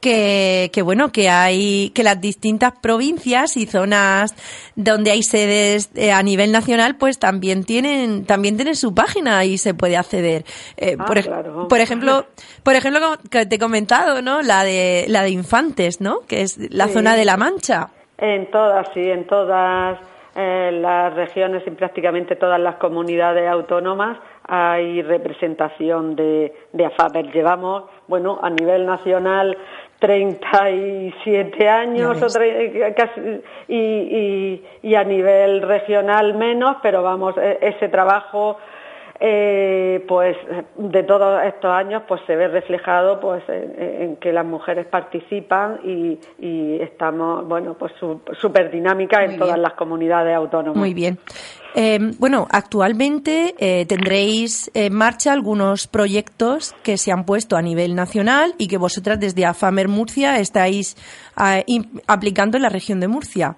que, 0.00 0.70
que, 0.72 0.82
bueno 0.82 1.10
que 1.10 1.28
hay 1.28 1.90
que 1.90 2.02
las 2.04 2.20
distintas 2.20 2.72
provincias 2.80 3.56
y 3.56 3.66
zonas 3.66 4.34
donde 4.76 5.10
hay 5.10 5.22
sedes 5.22 5.90
eh, 5.96 6.12
a 6.12 6.22
nivel 6.22 6.52
nacional 6.52 6.96
pues 6.96 7.18
también 7.18 7.64
tienen 7.64 8.24
también 8.24 8.56
tienen 8.56 8.76
su 8.76 8.94
página 8.94 9.44
y 9.44 9.58
se 9.58 9.74
puede 9.74 9.96
acceder 9.96 10.44
eh, 10.76 10.96
Ah, 10.98 11.04
por, 11.04 11.20
claro. 11.22 11.68
por 11.68 11.80
ejemplo 11.80 12.26
por 12.62 12.74
ejemplo 12.74 13.00
como 13.00 13.16
que 13.30 13.46
te 13.46 13.56
he 13.56 13.58
comentado 13.58 14.22
no 14.22 14.42
la 14.42 14.62
de 14.64 15.06
la 15.08 15.22
de 15.22 15.30
infantes 15.30 16.00
no 16.00 16.20
que 16.28 16.42
es 16.42 16.58
la 16.72 16.86
Sí. 16.86 16.92
zona 16.94 17.16
de 17.16 17.24
la 17.24 17.36
Mancha 17.36 17.88
En 18.18 18.50
todas, 18.50 18.86
sí, 18.94 19.00
en 19.00 19.26
todas 19.26 19.98
eh, 20.36 20.70
las 20.80 21.14
regiones 21.14 21.62
y 21.66 21.70
prácticamente 21.70 22.36
todas 22.36 22.60
las 22.60 22.76
comunidades 22.76 23.48
autónomas 23.48 24.18
hay 24.48 25.02
representación 25.02 26.16
de, 26.16 26.52
de 26.72 26.86
AFAPER. 26.86 27.30
Llevamos, 27.32 27.84
bueno, 28.08 28.38
a 28.42 28.48
nivel 28.50 28.86
nacional 28.86 29.56
37 30.00 31.68
años 31.68 32.18
Ya 32.20 32.26
o 32.26 32.28
tre- 32.30 32.94
casi- 32.94 33.42
y, 33.68 33.76
y, 33.76 34.64
y 34.82 34.94
a 34.94 35.04
nivel 35.04 35.62
regional 35.62 36.34
menos, 36.34 36.76
pero 36.82 37.02
vamos, 37.02 37.36
e- 37.36 37.58
ese 37.60 37.88
trabajo 37.88 38.56
eh, 39.20 40.04
pues 40.06 40.36
de 40.76 41.02
todos 41.02 41.42
estos 41.44 41.70
años 41.72 42.02
pues 42.06 42.20
se 42.26 42.36
ve 42.36 42.46
reflejado 42.48 43.18
pues 43.18 43.42
en, 43.48 43.74
en 44.02 44.16
que 44.16 44.32
las 44.32 44.44
mujeres 44.46 44.86
participan 44.86 45.80
y, 45.82 46.18
y 46.38 46.80
estamos 46.80 47.46
bueno 47.48 47.74
pues 47.74 47.92
súper 48.40 48.70
dinámicas 48.70 49.30
en 49.30 49.38
todas 49.38 49.58
las 49.58 49.72
comunidades 49.72 50.36
autónomas 50.36 50.76
Muy 50.78 50.94
bien. 50.94 51.18
Eh, 51.74 51.98
bueno, 52.18 52.46
actualmente 52.50 53.54
eh, 53.58 53.84
tendréis 53.86 54.70
en 54.74 54.94
marcha 54.94 55.32
algunos 55.32 55.86
proyectos 55.86 56.74
que 56.82 56.96
se 56.96 57.12
han 57.12 57.24
puesto 57.24 57.56
a 57.56 57.62
nivel 57.62 57.94
nacional 57.94 58.54
y 58.56 58.68
que 58.68 58.78
vosotras 58.78 59.20
desde 59.20 59.44
AFAMER 59.46 59.88
Murcia 59.88 60.38
estáis 60.38 60.96
im- 61.66 62.00
aplicando 62.06 62.56
en 62.56 62.62
la 62.62 62.68
región 62.70 63.00
de 63.00 63.08
Murcia. 63.08 63.56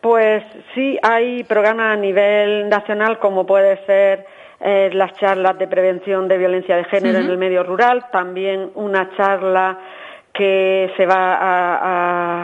Pues 0.00 0.42
sí, 0.74 0.98
hay 1.02 1.44
programas 1.44 1.96
a 1.96 2.00
nivel 2.00 2.68
nacional 2.68 3.18
como 3.18 3.46
puede 3.46 3.84
ser 3.86 4.26
eh, 4.60 4.90
las 4.92 5.12
charlas 5.14 5.58
de 5.58 5.66
prevención 5.68 6.28
de 6.28 6.38
violencia 6.38 6.76
de 6.76 6.84
género 6.84 7.18
en 7.18 7.26
el 7.30 7.38
medio 7.38 7.62
rural, 7.62 8.06
también 8.10 8.70
una 8.74 9.10
charla 9.16 9.78
que 10.32 10.92
se 10.98 11.06
va 11.06 11.34
a, 11.34 11.78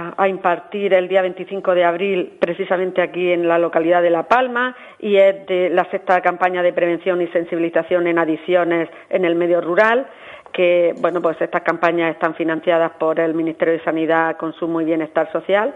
a- 0.09 0.15
a 0.17 0.29
impartir 0.29 0.95
el 0.95 1.09
día 1.09 1.21
25 1.21 1.75
de 1.75 1.85
abril 1.85 2.33
precisamente 2.41 3.03
aquí 3.03 3.31
en 3.33 3.47
la 3.47 3.59
localidad 3.59 4.01
de 4.01 4.09
La 4.09 4.23
Palma 4.23 4.75
y 4.99 5.17
es 5.17 5.47
de 5.47 5.69
la 5.69 5.85
sexta 5.91 6.21
campaña 6.23 6.63
de 6.63 6.73
prevención 6.73 7.21
y 7.21 7.27
sensibilización 7.29 8.07
en 8.07 8.19
adicciones 8.19 8.89
en 9.11 9.27
el 9.27 9.35
medio 9.35 9.61
rural 9.61 10.07
que 10.55 10.95
bueno 11.01 11.21
pues 11.21 11.39
estas 11.41 11.63
campañas 11.63 12.13
están 12.13 12.35
financiadas 12.35 12.93
por 12.93 13.21
el 13.21 13.35
Ministerio 13.35 13.75
de 13.75 13.85
Sanidad, 13.85 14.37
Consumo 14.39 14.81
y 14.81 14.85
Bienestar 14.87 15.31
Social 15.31 15.75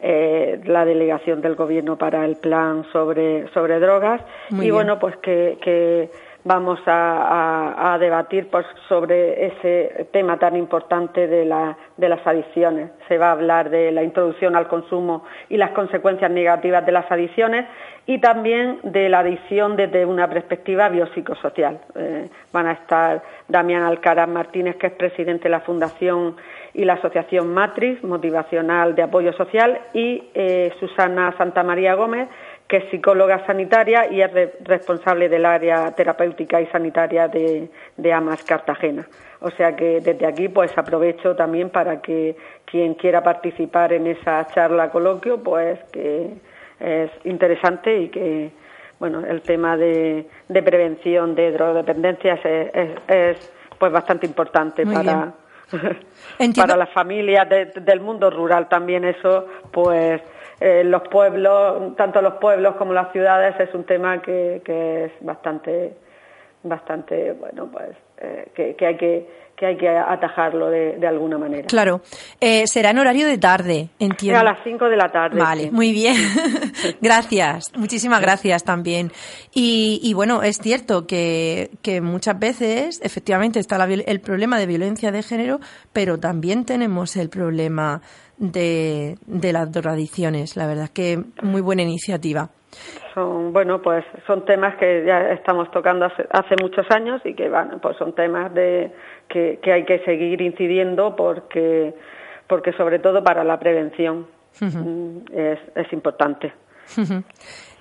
eh, 0.00 0.60
la 0.64 0.84
delegación 0.84 1.40
del 1.40 1.54
gobierno 1.54 1.96
para 1.96 2.24
el 2.24 2.36
plan 2.36 2.84
sobre, 2.92 3.48
sobre 3.52 3.78
drogas 3.80 4.20
Muy 4.50 4.60
y 4.60 4.62
bien. 4.68 4.74
bueno 4.74 4.98
pues 4.98 5.16
que, 5.18 5.58
que 5.62 6.10
vamos 6.46 6.78
a, 6.86 6.92
a- 6.92 7.94
a 7.94 7.98
debatir 7.98 8.48
pues, 8.50 8.66
sobre 8.86 9.46
ese 9.46 10.06
tema 10.12 10.38
tan 10.38 10.56
importante 10.56 11.26
de, 11.26 11.46
la- 11.46 11.76
de 11.96 12.08
las 12.10 12.26
adicciones. 12.26 12.90
Se 13.08 13.16
va 13.16 13.28
a 13.28 13.32
hablar 13.32 13.70
de 13.70 13.90
la 13.92 14.02
introducción 14.02 14.54
al 14.54 14.68
consumo 14.68 15.24
y 15.48 15.56
las 15.56 15.70
consecuencias 15.70 16.30
negativas 16.30 16.84
de 16.84 16.92
las 16.92 17.10
adicciones 17.10 17.64
y 18.06 18.18
también 18.18 18.80
de 18.82 19.08
la 19.08 19.20
adicción 19.20 19.76
desde 19.76 20.04
una 20.04 20.28
perspectiva 20.28 20.90
biopsicosocial. 20.90 21.80
Eh, 21.96 22.28
van 22.52 22.66
a 22.66 22.72
estar 22.72 23.22
Damián 23.48 23.82
Alcaraz 23.82 24.28
Martínez, 24.28 24.76
que 24.76 24.88
es 24.88 24.92
presidente 24.92 25.44
de 25.44 25.48
la 25.50 25.60
Fundación 25.60 26.36
y 26.74 26.84
la 26.84 26.94
Asociación 26.94 27.54
Matrix 27.54 28.02
Motivacional 28.02 28.94
de 28.94 29.02
Apoyo 29.02 29.32
Social, 29.32 29.80
y 29.92 30.24
eh, 30.34 30.72
Susana 30.80 31.32
Santamaría 31.38 31.94
Gómez, 31.94 32.28
que 32.66 32.78
es 32.78 32.84
psicóloga 32.90 33.44
sanitaria 33.46 34.10
y 34.10 34.20
es 34.22 34.32
re- 34.32 34.54
responsable 34.64 35.28
del 35.28 35.46
área 35.46 35.92
terapéutica 35.94 36.60
y 36.60 36.66
sanitaria 36.66 37.28
de, 37.28 37.68
de 37.96 38.12
AMAS 38.12 38.42
Cartagena. 38.42 39.06
O 39.40 39.50
sea 39.50 39.76
que 39.76 40.00
desde 40.00 40.26
aquí 40.26 40.48
pues 40.48 40.76
aprovecho 40.78 41.36
también 41.36 41.68
para 41.70 42.00
que 42.00 42.34
quien 42.64 42.94
quiera 42.94 43.22
participar 43.22 43.92
en 43.92 44.06
esa 44.06 44.46
charla 44.46 44.90
coloquio 44.90 45.42
pues 45.42 45.78
que 45.92 46.30
es 46.80 47.10
interesante 47.24 47.98
y 47.98 48.08
que 48.08 48.50
bueno 48.98 49.22
el 49.26 49.42
tema 49.42 49.76
de, 49.76 50.26
de 50.48 50.62
prevención 50.62 51.34
de 51.34 51.52
drogodependencias 51.52 52.40
es, 52.44 52.70
es- 52.74 52.98
es, 53.08 53.52
pues 53.78 53.92
bastante 53.92 54.24
importante 54.26 54.86
Muy 54.86 54.94
para 54.94 55.34
Para 56.62 56.76
las 56.76 56.90
familias 56.90 57.48
de- 57.48 57.66
del 57.66 58.00
mundo 58.00 58.30
rural 58.30 58.68
también 58.68 59.04
eso 59.04 59.46
pues 59.72 60.20
eh, 60.60 60.82
los 60.84 61.02
pueblos 61.08 61.96
tanto 61.96 62.20
los 62.22 62.34
pueblos 62.34 62.76
como 62.76 62.92
las 62.92 63.10
ciudades 63.12 63.58
es 63.58 63.74
un 63.74 63.84
tema 63.84 64.20
que, 64.22 64.62
que 64.64 65.04
es 65.06 65.12
bastante 65.20 65.96
bastante 66.62 67.32
bueno 67.32 67.68
pues 67.72 67.90
eh, 68.18 68.48
que, 68.54 68.74
que 68.76 68.86
hay 68.86 68.96
que 68.96 69.44
que 69.56 69.66
hay 69.66 69.76
que 69.76 69.88
atajarlo 69.88 70.68
de, 70.68 70.96
de 70.98 71.06
alguna 71.06 71.38
manera 71.38 71.66
Claro. 71.68 72.00
Eh, 72.40 72.66
será 72.66 72.90
en 72.90 72.98
horario 72.98 73.26
de 73.26 73.38
tarde, 73.38 73.88
entiendo. 73.98 74.40
a 74.40 74.42
las 74.42 74.58
5 74.64 74.84
de 74.86 74.96
la 74.96 75.12
tarde 75.12 75.38
Vale, 75.38 75.64
sí. 75.64 75.70
muy 75.70 75.92
bien. 75.92 76.16
gracias, 77.00 77.72
muchísimas 77.76 78.20
gracias 78.20 78.64
también. 78.64 79.12
Y, 79.52 80.00
y 80.02 80.12
bueno, 80.14 80.42
es 80.42 80.58
cierto 80.58 81.06
que, 81.06 81.70
que 81.82 82.00
muchas 82.00 82.38
veces 82.38 83.00
efectivamente 83.02 83.60
está 83.60 83.78
la 83.78 83.84
el 83.84 84.20
problema 84.20 84.58
de 84.58 84.66
violencia 84.66 85.12
de 85.12 85.22
género, 85.22 85.60
pero 85.92 86.18
también 86.18 86.64
tenemos 86.64 87.14
el 87.16 87.28
problema 87.28 88.00
de, 88.38 89.16
de 89.26 89.52
las 89.52 89.70
drogadicciones. 89.70 90.56
La 90.56 90.66
verdad 90.66 90.84
es 90.84 90.90
que 90.90 91.22
muy 91.42 91.60
buena 91.60 91.82
iniciativa. 91.82 92.50
Son 93.14 93.52
bueno 93.52 93.80
pues 93.80 94.04
son 94.26 94.44
temas 94.44 94.76
que 94.76 95.04
ya 95.06 95.30
estamos 95.32 95.70
tocando 95.70 96.06
hace, 96.06 96.26
hace 96.30 96.54
muchos 96.60 96.86
años 96.90 97.20
y 97.24 97.34
que 97.34 97.48
van 97.48 97.80
pues 97.80 97.96
son 97.96 98.14
temas 98.14 98.52
de 98.54 98.92
que, 99.28 99.58
que 99.62 99.72
hay 99.72 99.84
que 99.84 100.00
seguir 100.04 100.40
incidiendo 100.40 101.14
porque 101.16 101.94
porque 102.46 102.72
sobre 102.72 102.98
todo 102.98 103.22
para 103.22 103.44
la 103.44 103.58
prevención 103.58 104.26
mm, 104.60 105.18
es, 105.32 105.58
es 105.74 105.92
importante. 105.92 106.52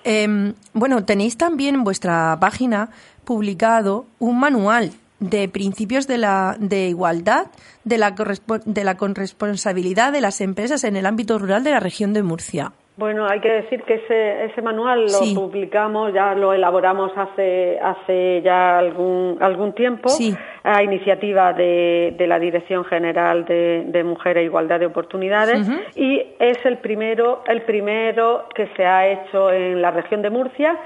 Em, 0.05 0.53
bueno, 0.73 1.05
tenéis 1.05 1.37
también 1.37 1.75
en 1.75 1.83
vuestra 1.83 2.37
página 2.39 2.89
publicado 3.25 4.05
un 4.19 4.39
manual 4.39 4.91
de 5.19 5.47
principios 5.47 6.07
de 6.07 6.17
la 6.17 6.55
de 6.59 6.87
igualdad 6.89 7.47
de 7.85 7.97
la 7.97 8.13
correspo- 8.15 8.61
de 8.65 8.83
la 8.83 8.95
corresponsabilidad 8.97 10.11
de 10.11 10.19
las 10.21 10.41
empresas 10.41 10.83
en 10.83 10.97
el 10.97 11.05
ámbito 11.05 11.39
rural 11.39 11.63
de 11.63 11.71
la 11.71 11.79
región 11.79 12.11
de 12.13 12.23
Murcia. 12.23 12.73
Bueno, 12.95 13.25
hay 13.27 13.39
que 13.39 13.51
decir 13.51 13.81
que 13.83 13.95
ese, 13.95 14.45
ese 14.45 14.61
manual 14.61 15.01
lo 15.01 15.07
Sí. 15.09 15.33
publicamos, 15.35 16.13
ya 16.13 16.35
lo 16.35 16.53
elaboramos 16.53 17.11
hace, 17.17 17.79
hace 17.81 18.41
ya 18.43 18.77
algún, 18.77 19.37
algún 19.41 19.73
tiempo, 19.73 20.09
Sí. 20.09 20.35
a 20.63 20.83
iniciativa 20.83 21.53
de, 21.53 22.13
de 22.15 22.27
la 22.27 22.37
Dirección 22.37 22.85
General 22.85 23.45
de, 23.45 23.85
de 23.87 24.03
Mujer 24.03 24.37
e 24.37 24.43
Igualdad 24.43 24.79
de 24.79 24.85
Oportunidades, 24.85 25.67
y 25.95 26.21
es 26.37 26.63
el 26.65 26.77
primero, 26.77 27.41
el 27.47 27.63
primero 27.63 28.45
que 28.53 28.67
se 28.77 28.85
ha 28.85 29.07
hecho 29.07 29.51
en 29.51 29.81
la 29.81 29.89
región 29.89 30.21
de 30.21 30.29
Murcia 30.29 30.77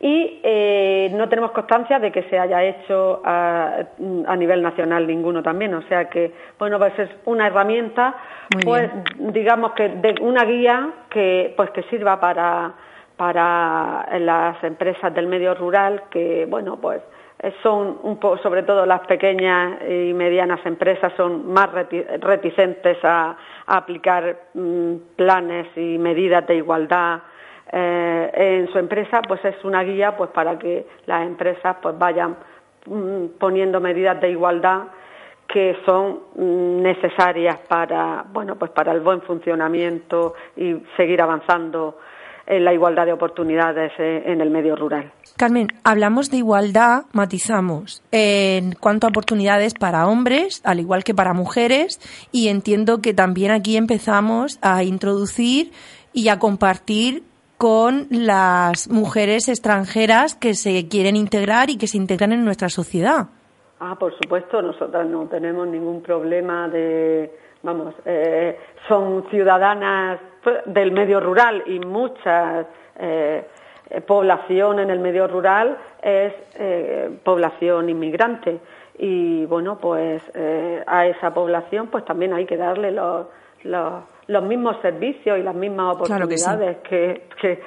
y 0.00 0.40
eh, 0.42 1.10
no 1.14 1.28
tenemos 1.28 1.52
constancia 1.52 1.98
de 1.98 2.10
que 2.10 2.24
se 2.24 2.38
haya 2.38 2.62
hecho 2.62 3.22
a, 3.24 3.78
a 4.26 4.36
nivel 4.36 4.60
nacional 4.62 5.06
ninguno 5.06 5.42
también. 5.42 5.72
O 5.74 5.82
sea 5.82 6.08
que, 6.10 6.32
bueno, 6.58 6.78
pues 6.78 6.98
es 6.98 7.10
una 7.26 7.46
herramienta, 7.46 8.14
Muy 8.54 8.64
pues 8.64 8.90
digamos 9.18 9.72
que 9.72 9.88
de 9.88 10.14
una 10.20 10.44
guía 10.44 10.90
que, 11.10 11.54
pues 11.56 11.70
que 11.70 11.82
sirva 11.84 12.18
para, 12.20 12.72
para 13.16 14.06
las 14.18 14.62
empresas 14.64 15.14
del 15.14 15.26
medio 15.26 15.54
rural 15.54 16.02
que, 16.10 16.46
bueno, 16.48 16.76
pues 16.80 17.00
son 17.62 17.98
un 18.02 18.16
poco, 18.18 18.38
sobre 18.38 18.62
todo 18.62 18.86
las 18.86 19.00
pequeñas 19.00 19.78
y 19.88 20.12
medianas 20.14 20.64
empresas 20.64 21.12
son 21.16 21.52
más 21.52 21.68
reti- 21.72 22.04
reticentes 22.20 22.96
a, 23.04 23.36
a 23.66 23.76
aplicar 23.76 24.36
mm, 24.54 24.94
planes 25.16 25.66
y 25.76 25.98
medidas 25.98 26.46
de 26.46 26.56
igualdad 26.56 27.20
eh, 27.76 28.30
en 28.34 28.72
su 28.72 28.78
empresa, 28.78 29.20
pues 29.26 29.44
es 29.44 29.64
una 29.64 29.82
guía 29.82 30.16
pues 30.16 30.30
para 30.30 30.56
que 30.56 30.86
las 31.06 31.26
empresas 31.26 31.76
pues 31.82 31.98
vayan 31.98 32.36
mm, 32.86 33.36
poniendo 33.36 33.80
medidas 33.80 34.20
de 34.20 34.30
igualdad 34.30 34.82
que 35.48 35.76
son 35.84 36.20
mm, 36.36 36.82
necesarias 36.82 37.58
para 37.66 38.24
bueno 38.32 38.54
pues 38.54 38.70
para 38.70 38.92
el 38.92 39.00
buen 39.00 39.22
funcionamiento 39.22 40.34
y 40.56 40.76
seguir 40.96 41.20
avanzando 41.20 41.98
en 42.46 42.64
la 42.64 42.72
igualdad 42.72 43.06
de 43.06 43.12
oportunidades 43.12 43.90
eh, 43.98 44.22
en 44.26 44.40
el 44.40 44.50
medio 44.50 44.76
rural. 44.76 45.10
Carmen, 45.36 45.66
hablamos 45.82 46.30
de 46.30 46.36
igualdad, 46.36 47.06
matizamos 47.12 48.04
en 48.12 48.74
cuanto 48.74 49.08
a 49.08 49.10
oportunidades 49.10 49.74
para 49.74 50.06
hombres, 50.06 50.60
al 50.64 50.78
igual 50.78 51.02
que 51.02 51.14
para 51.14 51.32
mujeres, 51.32 51.98
y 52.30 52.48
entiendo 52.48 53.00
que 53.00 53.14
también 53.14 53.50
aquí 53.50 53.76
empezamos 53.76 54.60
a 54.62 54.84
introducir 54.84 55.72
y 56.12 56.28
a 56.28 56.38
compartir 56.38 57.24
con 57.58 58.06
las 58.10 58.88
mujeres 58.90 59.48
extranjeras 59.48 60.34
que 60.34 60.54
se 60.54 60.88
quieren 60.88 61.16
integrar 61.16 61.70
y 61.70 61.78
que 61.78 61.86
se 61.86 61.96
integran 61.96 62.32
en 62.32 62.44
nuestra 62.44 62.68
sociedad. 62.68 63.28
Ah, 63.80 63.96
por 63.98 64.14
supuesto, 64.16 64.62
nosotras 64.62 65.06
no 65.06 65.26
tenemos 65.26 65.66
ningún 65.66 66.02
problema 66.02 66.68
de, 66.68 67.32
vamos, 67.62 67.94
eh, 68.04 68.58
son 68.88 69.26
ciudadanas 69.30 70.20
del 70.66 70.92
medio 70.92 71.20
rural 71.20 71.62
y 71.66 71.78
muchas 71.80 72.66
eh, 72.98 73.44
población 74.06 74.78
en 74.80 74.90
el 74.90 74.98
medio 74.98 75.26
rural 75.26 75.78
es 76.02 76.32
población 77.22 77.88
inmigrante 77.88 78.58
y 78.98 79.44
bueno 79.46 79.78
pues 79.78 80.22
a 80.86 81.06
esa 81.06 81.32
población 81.32 81.88
pues 81.88 82.04
también 82.04 82.32
hay 82.32 82.46
que 82.46 82.56
darle 82.56 82.90
los, 82.90 83.26
los, 83.62 84.04
mismos 84.42 84.76
servicios 84.80 85.38
y 85.38 85.42
las 85.42 85.54
mismas 85.54 85.96
oportunidades 85.96 86.78
que, 86.78 87.22
que, 87.40 87.60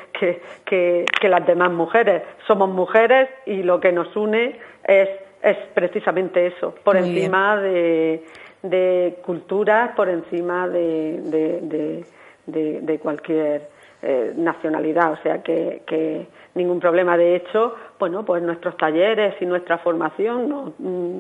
que, 0.66 1.06
que, 1.20 1.30
las 1.30 1.46
demás 1.46 1.72
mujeres 1.72 2.24
somos 2.48 2.70
mujeres 2.70 3.30
y 3.46 3.64
lo 3.64 3.80
que 3.80 3.92
nos 3.92 4.16
une 4.16 4.60
es 4.84 5.10
es 5.44 5.58
precisamente 5.76 6.48
eso 6.48 6.74
por 6.84 6.98
encima 6.98 7.58
de 7.58 8.24
de 8.64 9.20
culturas 9.26 9.92
por 9.96 10.10
encima 10.10 10.68
de, 10.68 12.04
de, 12.46 13.00
cualquier 13.00 13.70
eh, 14.02 14.34
nacionalidad, 14.36 15.14
o 15.14 15.18
sea 15.18 15.42
que, 15.44 15.84
que, 15.86 16.28
ningún 16.56 16.80
problema. 16.80 17.18
De 17.18 17.36
hecho, 17.36 17.76
bueno, 18.00 18.26
pues 18.26 18.42
nuestros 18.42 18.76
talleres 18.78 19.36
y 19.40 19.46
nuestra 19.46 19.78
formación 19.78 20.50
¿no? 20.50 20.74
Mm, 20.80 21.20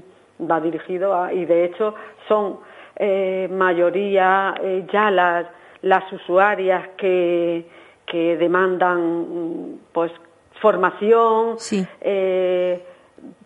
va 0.49 0.59
dirigido 0.59 1.13
a, 1.13 1.31
y 1.31 1.45
de 1.45 1.65
hecho 1.65 1.93
son 2.27 2.57
eh, 2.99 3.47
mayoría 3.51 4.55
eh, 4.61 4.85
ya 4.91 5.11
las, 5.11 5.45
las 5.81 6.11
usuarias 6.11 6.89
que, 6.97 7.65
que 8.05 8.37
demandan 8.37 9.79
pues 9.93 10.11
formación, 10.59 11.59
sí 11.59 11.87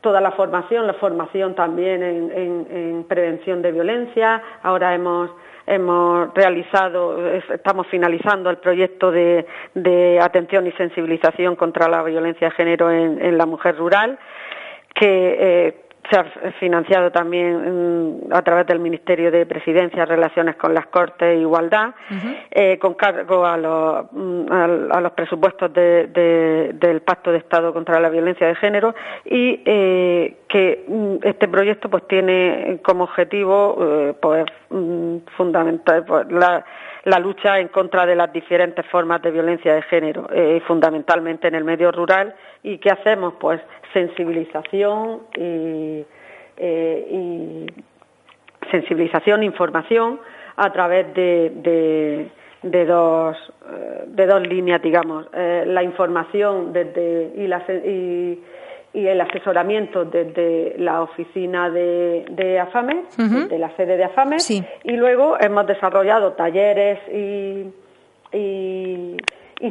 toda 0.02 0.20
la 0.22 0.32
formación, 0.32 0.88
la 0.88 0.94
formación 0.96 1.56
también 1.56 2.04
en, 2.04 3.04
prevención 3.08 3.62
de 3.62 3.72
violencia. 3.72 4.42
Ahora 4.64 4.94
hemos 4.94 5.32
hemos 5.68 6.34
realizado, 6.34 7.28
estamos 7.36 7.88
finalizando 7.88 8.50
el 8.50 8.58
proyecto 8.58 9.12
de, 9.12 9.46
atención 10.22 10.66
y 10.68 10.72
sensibilización 10.72 11.56
contra 11.56 11.88
la 11.88 12.04
violencia 12.04 12.50
de 12.50 12.56
género 12.56 12.92
en, 12.92 13.38
la 13.38 13.46
mujer 13.46 13.78
rural, 13.78 14.18
que 14.94 15.38
eh, 15.40 15.76
se 16.10 16.18
ha 16.18 16.24
financiado 16.60 17.12
también 17.12 18.22
mm, 18.28 18.34
a 18.34 18.42
través 18.42 18.66
del 18.68 18.80
Ministerio 18.80 19.32
de 19.32 19.46
Presidencia, 19.46 20.06
Relaciones 20.06 20.56
con 20.56 20.74
las 20.74 20.88
Cortes 20.88 21.38
e 21.38 21.40
Igualdad, 21.40 21.94
eh, 22.50 22.78
con 22.80 22.96
cargo 22.96 23.46
a 23.46 23.58
los, 23.58 24.06
mm, 24.12 24.52
a, 24.52 25.02
los 25.02 25.12
presupuestos 25.14 25.72
del 25.74 27.02
Pacto 27.06 27.32
de 27.32 27.38
Estado 27.38 27.74
contra 27.74 28.00
la 28.00 28.10
Violencia 28.10 28.48
de 28.48 28.56
Género 28.56 28.96
y 29.26 29.62
eh, 29.66 30.38
que 30.48 30.86
mm, 30.88 31.16
este 31.24 31.48
proyecto 31.48 31.90
pues 31.90 32.08
tiene 32.08 32.80
como 32.84 33.04
objetivo 33.06 33.78
eh, 33.80 34.14
pues 34.22 34.46
fundamental 35.38 36.06
pues, 36.06 36.32
la 36.32 36.66
la 37.04 37.20
lucha 37.20 37.60
en 37.60 37.70
contra 37.70 38.06
de 38.06 38.16
las 38.16 38.32
diferentes 38.32 38.86
formas 38.88 39.22
de 39.22 39.32
violencia 39.32 39.74
de 39.74 39.82
género, 39.84 40.28
eh, 40.32 40.62
fundamentalmente 40.68 41.48
en 41.48 41.56
el 41.56 41.64
medio 41.64 41.92
rural. 41.92 42.36
¿Y 42.64 42.78
qué 42.78 42.92
hacemos? 42.92 43.34
Pues 43.40 43.60
sensibilización 43.94 45.22
y, 45.36 46.06
eh, 46.58 47.66
sensibilización, 48.70 49.44
información 49.44 50.20
a 50.58 50.72
través 50.72 51.14
de, 51.16 52.30
dos, 52.62 53.54
eh, 53.72 54.04
de 54.06 54.28
dos 54.28 54.48
líneas, 54.48 54.82
digamos, 54.82 55.28
la 55.34 55.84
información 55.84 56.72
desde 56.72 57.32
y, 57.36 57.48
la, 57.48 57.64
y 57.84 58.40
y 58.94 59.08
el 59.08 59.22
asesoramiento 59.22 60.06
desde 60.06 60.76
la 60.78 61.02
oficina 61.02 61.70
de, 61.70 62.26
de 62.30 62.60
AFAME, 62.60 63.04
de 63.50 63.58
la 63.58 63.76
sede 63.78 63.96
de 63.96 64.04
AFAME, 64.04 64.38
y 64.84 64.92
luego 64.98 65.38
hemos 65.40 65.66
desarrollado 65.66 66.34
talleres 66.34 67.00
y, 67.10 67.68
y, 68.34 69.18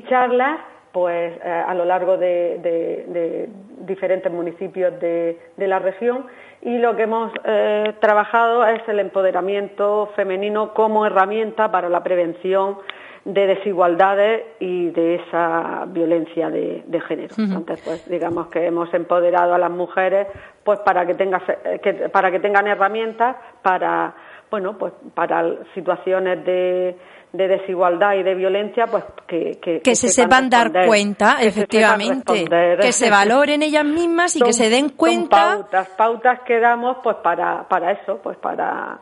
charlas 0.08 0.60
pues 0.92 1.34
eh, 1.44 1.48
a 1.48 1.74
lo 1.74 1.84
largo 1.84 2.16
de, 2.16 3.48
diferentes 3.80 4.32
municipios 4.32 4.98
de, 5.00 5.38
la 5.58 5.78
región. 5.78 6.26
Y 6.62 6.78
lo 6.78 6.96
que 6.96 7.02
hemos 7.02 7.32
eh, 7.44 7.94
trabajado 8.00 8.66
es 8.66 8.82
el 8.88 9.00
empoderamiento 9.00 10.10
femenino 10.16 10.74
como 10.74 11.06
herramienta 11.06 11.70
para 11.70 11.88
la 11.88 12.02
prevención 12.02 12.78
de 13.24 13.46
desigualdades 13.46 14.44
y 14.60 14.88
de 14.90 15.16
esa 15.16 15.84
violencia 15.86 16.48
de, 16.48 17.00
género. 17.06 17.34
Entonces, 17.36 17.82
pues 17.84 18.08
digamos 18.08 18.48
que 18.48 18.66
hemos 18.66 18.92
empoderado 18.94 19.54
a 19.54 19.58
las 19.58 19.70
mujeres 19.70 20.26
pues 20.64 20.80
para 20.80 21.06
que, 21.06 21.14
tenga, 21.14 21.42
que, 21.82 22.08
para 22.10 22.30
que 22.30 22.40
tengan 22.40 22.66
herramientas 22.66 23.36
para 23.62 24.14
bueno 24.50 24.76
pues 24.78 24.92
para 25.14 25.44
situaciones 25.74 26.44
de, 26.44 26.96
de 27.32 27.48
desigualdad 27.48 28.14
y 28.14 28.22
de 28.22 28.34
violencia, 28.34 28.86
pues 28.86 29.04
que, 29.26 29.58
que, 29.60 29.94
se, 29.94 30.08
sepan, 30.08 30.50
dar 30.50 30.86
cuenta, 30.86 31.36
efectivamente, 31.40 32.44
que 32.80 32.92
se 32.92 33.08
valoren 33.08 33.62
ellas 33.62 33.84
mismas 33.84 34.34
y 34.34 34.40
que 34.40 34.52
se 34.52 34.68
den 34.68 34.90
cuenta. 34.90 35.36
pautas, 35.36 35.88
pautas 35.90 36.40
que 36.40 36.58
damos, 36.58 36.96
pues 37.02 37.16
para, 37.16 37.68
para 37.68 37.92
eso, 37.92 38.18
pues 38.22 38.36
para 38.38 38.98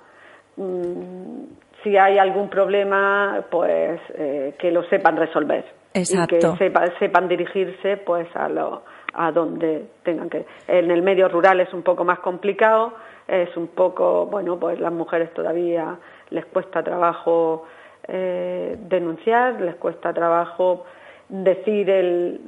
mm, 0.57 1.42
si 1.83 1.97
hay 1.97 2.19
algún 2.19 2.49
problema, 2.49 3.45
pues 3.51 4.01
eh, 4.14 4.55
que 4.59 4.71
lo 4.71 4.83
sepan 4.85 5.17
resolver. 5.17 5.64
Exacto. 5.95 6.37
Y 6.37 6.59
que 6.59 6.93
sepan 6.99 7.29
dirigirse 7.29 7.97
pues 7.99 8.29
a, 8.35 8.49
lo, 8.49 8.83
a 9.14 9.33
donde 9.33 9.87
tengan 10.03 10.29
que. 10.29 10.45
En 10.67 10.91
el 10.91 11.03
medio 11.03 11.29
rural 11.29 11.61
es 11.61 11.73
un 11.73 11.83
poco 11.83 12.05
más 12.05 12.19
complicado, 12.21 12.95
es 13.27 13.55
un 13.57 13.69
poco, 13.69 14.27
bueno, 14.27 14.59
pues 14.59 14.81
las 14.81 14.93
mujeres 14.93 15.33
todavía 15.35 15.97
les 16.31 16.45
cuesta 16.47 16.83
trabajo 16.83 17.64
eh, 18.07 18.77
denunciar, 18.81 19.61
les 19.61 19.77
cuesta 19.77 20.12
trabajo 20.12 20.85
decir 21.29 21.91
el 21.91 22.41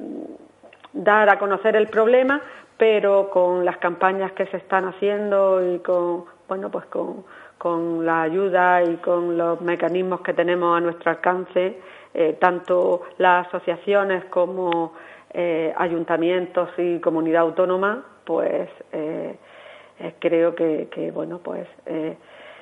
dar 0.93 1.29
a 1.31 1.39
conocer 1.39 1.77
el 1.77 1.89
problema, 1.89 2.41
pero 2.77 3.31
con 3.31 3.65
las 3.65 3.77
campañas 3.77 4.33
que 4.33 4.47
se 4.47 4.57
están 4.57 4.87
haciendo 4.87 5.75
y 5.75 5.79
con 5.81 6.25
bueno 6.49 6.71
pues 6.71 6.87
con 6.87 7.25
con 7.61 8.07
la 8.07 8.23
ayuda 8.23 8.83
y 8.83 8.97
con 8.97 9.37
los 9.37 9.61
mecanismos 9.61 10.23
que 10.23 10.33
tenemos 10.33 10.79
a 10.79 10.81
nuestro 10.81 11.11
alcance, 11.11 11.77
eh, 12.15 12.39
tanto 12.41 13.03
las 13.19 13.47
asociaciones 13.49 14.25
como 14.31 14.95
eh, 15.35 15.71
ayuntamientos 15.77 16.71
y 16.79 16.99
comunidad 17.01 17.43
autónoma, 17.43 18.03
pues 18.25 18.71
eh, 18.93 19.37
creo 20.21 20.55
que, 20.55 21.11
bueno, 21.13 21.41
pues 21.45 21.69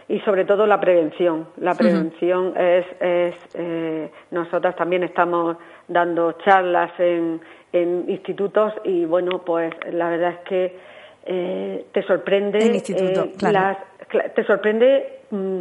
y 0.08 0.18
sobre 0.20 0.44
todo 0.44 0.66
la 0.66 0.80
prevención. 0.80 1.46
La 1.58 1.74
prevención 1.74 2.54
es, 2.56 2.84
es 2.98 3.34
nosotras 4.32 4.74
también 4.74 5.04
estamos 5.04 5.58
dando 5.86 6.32
charlas 6.44 6.90
en, 6.98 7.40
en 7.72 8.04
institutos 8.08 8.72
y 8.82 9.04
bueno, 9.04 9.42
pues 9.46 9.72
la 9.92 10.10
verdad 10.10 10.30
es 10.32 10.40
que 10.40 11.84
te 11.92 12.02
sorprende 12.02 12.82
las 13.42 13.76
te 14.08 14.44
sorprende 14.44 15.20
mm, 15.30 15.60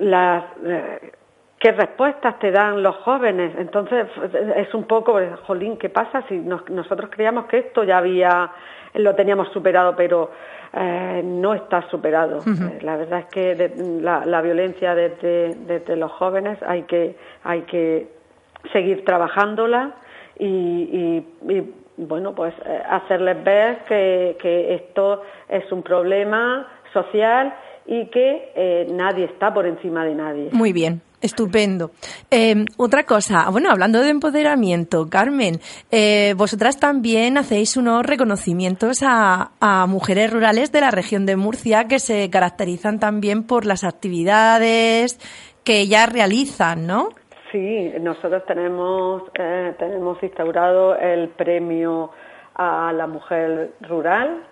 las 0.00 0.44
eh, 0.64 1.12
qué 1.58 1.72
respuestas 1.72 2.38
te 2.38 2.50
dan 2.50 2.82
los 2.82 2.96
jóvenes. 2.96 3.52
Entonces 3.58 4.06
es 4.56 4.74
un 4.74 4.84
poco, 4.84 5.18
jolín, 5.46 5.78
¿qué 5.78 5.88
pasa 5.88 6.22
si 6.28 6.36
nosotros 6.36 7.08
creíamos 7.10 7.46
que 7.46 7.58
esto 7.58 7.84
ya 7.84 7.98
había, 7.98 8.50
lo 8.94 9.14
teníamos 9.14 9.48
superado, 9.48 9.96
pero 9.96 10.30
eh, 10.74 11.22
no 11.24 11.54
está 11.54 11.88
superado. 11.88 12.40
Eh, 12.40 12.80
la 12.82 12.96
verdad 12.96 13.20
es 13.20 13.26
que 13.26 13.72
la, 14.02 14.42
violencia 14.42 14.94
desde, 14.94 15.54
desde, 15.54 15.96
los 15.96 16.12
jóvenes 16.12 16.58
hay 16.66 16.82
que, 16.82 17.16
hay 17.44 17.62
que 17.62 18.08
seguir 18.72 19.04
trabajándola 19.04 19.92
y, 20.38 21.24
y, 21.48 21.74
bueno, 21.96 22.34
pues 22.34 22.52
hacerles 22.90 23.42
ver 23.44 23.84
que, 23.88 24.36
que 24.40 24.74
esto 24.74 25.22
es 25.48 25.70
un 25.70 25.82
problema 25.82 26.66
social 26.94 27.54
y 27.86 28.06
que 28.06 28.52
eh, 28.54 28.86
nadie 28.90 29.26
está 29.26 29.52
por 29.52 29.66
encima 29.66 30.04
de 30.06 30.14
nadie. 30.14 30.48
Muy 30.52 30.72
bien. 30.72 31.02
Estupendo. 31.20 31.90
Em, 32.30 32.66
otra 32.76 33.04
cosa, 33.04 33.48
bueno, 33.50 33.70
hablando 33.70 34.02
de 34.02 34.10
empoderamiento, 34.10 35.08
Carmen, 35.08 35.54
eh, 35.90 36.34
vosotras 36.36 36.78
también 36.78 37.38
hacéis 37.38 37.78
unos 37.78 38.04
reconocimientos 38.04 39.02
a, 39.02 39.52
a, 39.58 39.86
mujeres 39.86 40.30
rurales 40.30 40.70
de 40.70 40.82
la 40.82 40.90
región 40.90 41.24
de 41.24 41.36
Murcia 41.36 41.88
que 41.88 41.98
se 41.98 42.28
caracterizan 42.28 43.00
también 43.00 43.46
por 43.46 43.64
las 43.64 43.84
actividades 43.84 45.18
que 45.64 45.80
ellas 45.80 46.12
realizan, 46.12 46.86
¿no? 46.86 47.08
Sí, 47.50 47.92
nosotros 48.00 48.44
tenemos, 48.46 49.22
eh, 49.38 49.74
tenemos 49.78 50.22
instaurado 50.22 50.94
el 50.96 51.30
premio 51.30 52.10
a 52.54 52.92
la 52.92 53.06
mujer 53.06 53.72
rural 53.80 54.42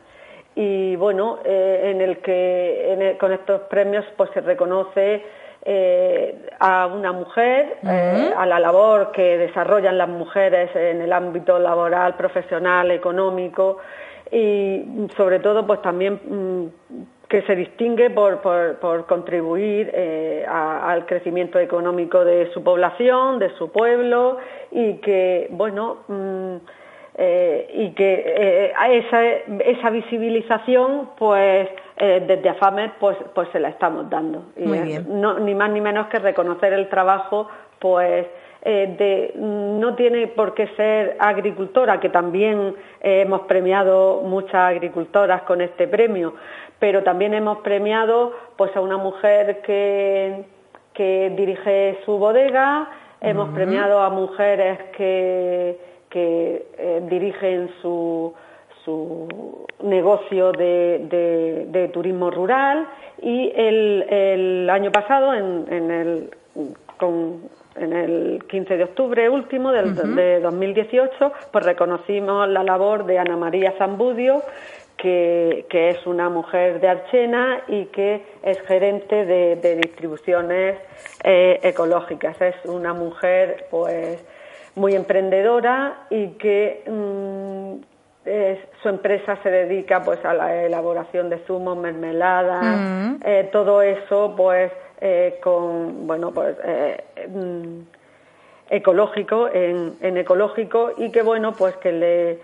y 0.54 0.96
bueno, 0.96 1.38
eh, 1.44 1.92
en 1.92 2.00
el 2.00 2.18
que 2.18 3.16
con 3.18 3.32
estos 3.32 3.62
premios 3.62 4.04
pues 4.16 4.30
se 4.34 4.40
reconoce 4.40 5.22
eh, 5.64 6.48
a 6.58 6.86
una 6.86 7.12
mujer, 7.12 7.76
eh, 7.84 8.32
a 8.36 8.44
la 8.46 8.58
labor 8.58 9.12
que 9.12 9.38
desarrollan 9.38 9.96
las 9.96 10.08
mujeres 10.08 10.74
en 10.74 11.00
el 11.00 11.12
ámbito 11.12 11.56
laboral, 11.60 12.16
profesional, 12.16 12.90
económico 12.90 13.78
y 14.32 15.06
sobre 15.16 15.38
todo 15.38 15.64
pues 15.64 15.80
también 15.80 16.14
mm, 16.14 16.66
que 17.28 17.42
se 17.42 17.54
distingue 17.54 18.10
por, 18.10 18.40
por, 18.40 19.06
contribuir 19.06 19.88
eh, 19.94 20.44
al 20.46 21.06
crecimiento 21.06 21.60
económico 21.60 22.24
de 22.24 22.50
su 22.52 22.64
población, 22.64 23.38
de 23.38 23.50
su 23.56 23.70
pueblo 23.70 24.38
y 24.72 24.94
que, 24.94 25.46
bueno, 25.50 25.98
mm, 26.08 26.56
eh, 27.16 27.70
y 27.74 27.90
que 27.90 28.24
eh, 28.26 28.72
esa, 28.90 29.24
esa 29.64 29.90
visibilización, 29.90 31.10
pues 31.18 31.68
desde 31.96 32.48
AFAMER, 32.48 32.94
pues, 32.98 33.16
pues 33.32 33.48
se 33.52 33.60
la 33.60 33.68
estamos 33.68 34.10
dando. 34.10 34.46
No, 35.06 35.38
ni 35.38 35.54
más 35.54 35.70
ni 35.70 35.80
menos 35.80 36.08
que 36.08 36.18
reconocer 36.18 36.72
el 36.72 36.88
trabajo, 36.88 37.48
pues 37.78 38.26
de, 38.64 39.32
no 39.36 39.94
tiene 39.94 40.26
por 40.26 40.54
qué 40.54 40.66
ser 40.76 41.16
agricultora, 41.20 42.00
que 42.00 42.08
también 42.08 42.74
hemos 43.00 43.42
premiado 43.42 44.22
muchas 44.22 44.70
agricultoras 44.70 45.42
con 45.42 45.60
este 45.60 45.86
premio, 45.86 46.34
pero 46.82 47.04
también 47.04 47.34
hemos 47.34 47.58
premiado 47.58 48.32
pues 48.56 48.74
a 48.74 48.80
una 48.80 48.96
mujer 48.96 49.60
que, 49.62 50.44
que 50.94 51.32
dirige 51.36 51.98
su 52.04 52.18
bodega, 52.18 52.88
hemos 53.20 53.50
premiado 53.50 54.00
a 54.00 54.10
mujeres 54.10 54.78
que, 54.96 55.78
que 56.12 56.66
eh, 56.76 57.00
dirigen 57.08 57.70
su, 57.80 58.34
su 58.84 59.66
negocio 59.82 60.52
de, 60.52 61.66
de, 61.70 61.88
turismo 61.88 62.30
rural 62.30 62.86
y 63.20 63.50
el, 63.54 64.06
el 64.10 64.70
año 64.70 64.92
pasado, 64.92 65.34
en, 65.34 65.66
en, 65.70 65.90
el, 65.90 66.30
con, 66.98 67.42
en 67.76 67.92
el 67.92 68.44
15 68.48 68.76
de 68.76 68.84
octubre 68.84 69.28
último 69.28 69.72
del, 69.72 69.94
de 70.14 70.40
2018, 70.40 71.32
pues 71.50 71.64
reconocimos 71.64 72.48
la 72.48 72.62
labor 72.62 73.06
de 73.06 73.18
Ana 73.18 73.36
María 73.36 73.72
Zambudio, 73.78 74.42
que, 74.96 75.66
es 75.90 76.06
una 76.06 76.28
mujer 76.28 76.80
de 76.80 76.88
Archena 76.88 77.62
y 77.66 77.86
que 77.86 78.22
es 78.42 78.60
gerente 78.62 79.24
de, 79.24 79.76
distribuciones 79.76 80.78
eh, 81.24 81.58
ecológicas. 81.62 82.40
Es 82.40 82.54
una 82.64 82.92
mujer 82.92 83.66
pues 83.70 84.24
muy 84.74 84.94
emprendedora 84.94 86.06
y 86.10 86.28
que 86.38 86.84
mm, 86.88 87.92
su 88.82 88.88
empresa 88.88 89.38
se 89.42 89.50
dedica 89.50 90.02
pues 90.02 90.24
a 90.24 90.32
la 90.32 90.64
elaboración 90.64 91.28
de 91.28 91.38
zumos, 91.46 91.76
mermeladas, 91.76 92.64
mm. 92.64 93.14
eh, 93.24 93.48
todo 93.52 93.82
eso 93.82 94.34
pues 94.36 94.72
eh, 95.00 95.38
con 95.42 96.06
bueno 96.06 96.30
pues 96.32 96.56
mm, 97.28 97.80
ecológico 98.70 99.48
en, 99.52 99.96
en 100.00 100.16
ecológico 100.16 100.92
y 100.96 101.10
que 101.10 101.22
bueno 101.22 101.52
pues 101.52 101.76
que 101.76 101.92
le 101.92 102.38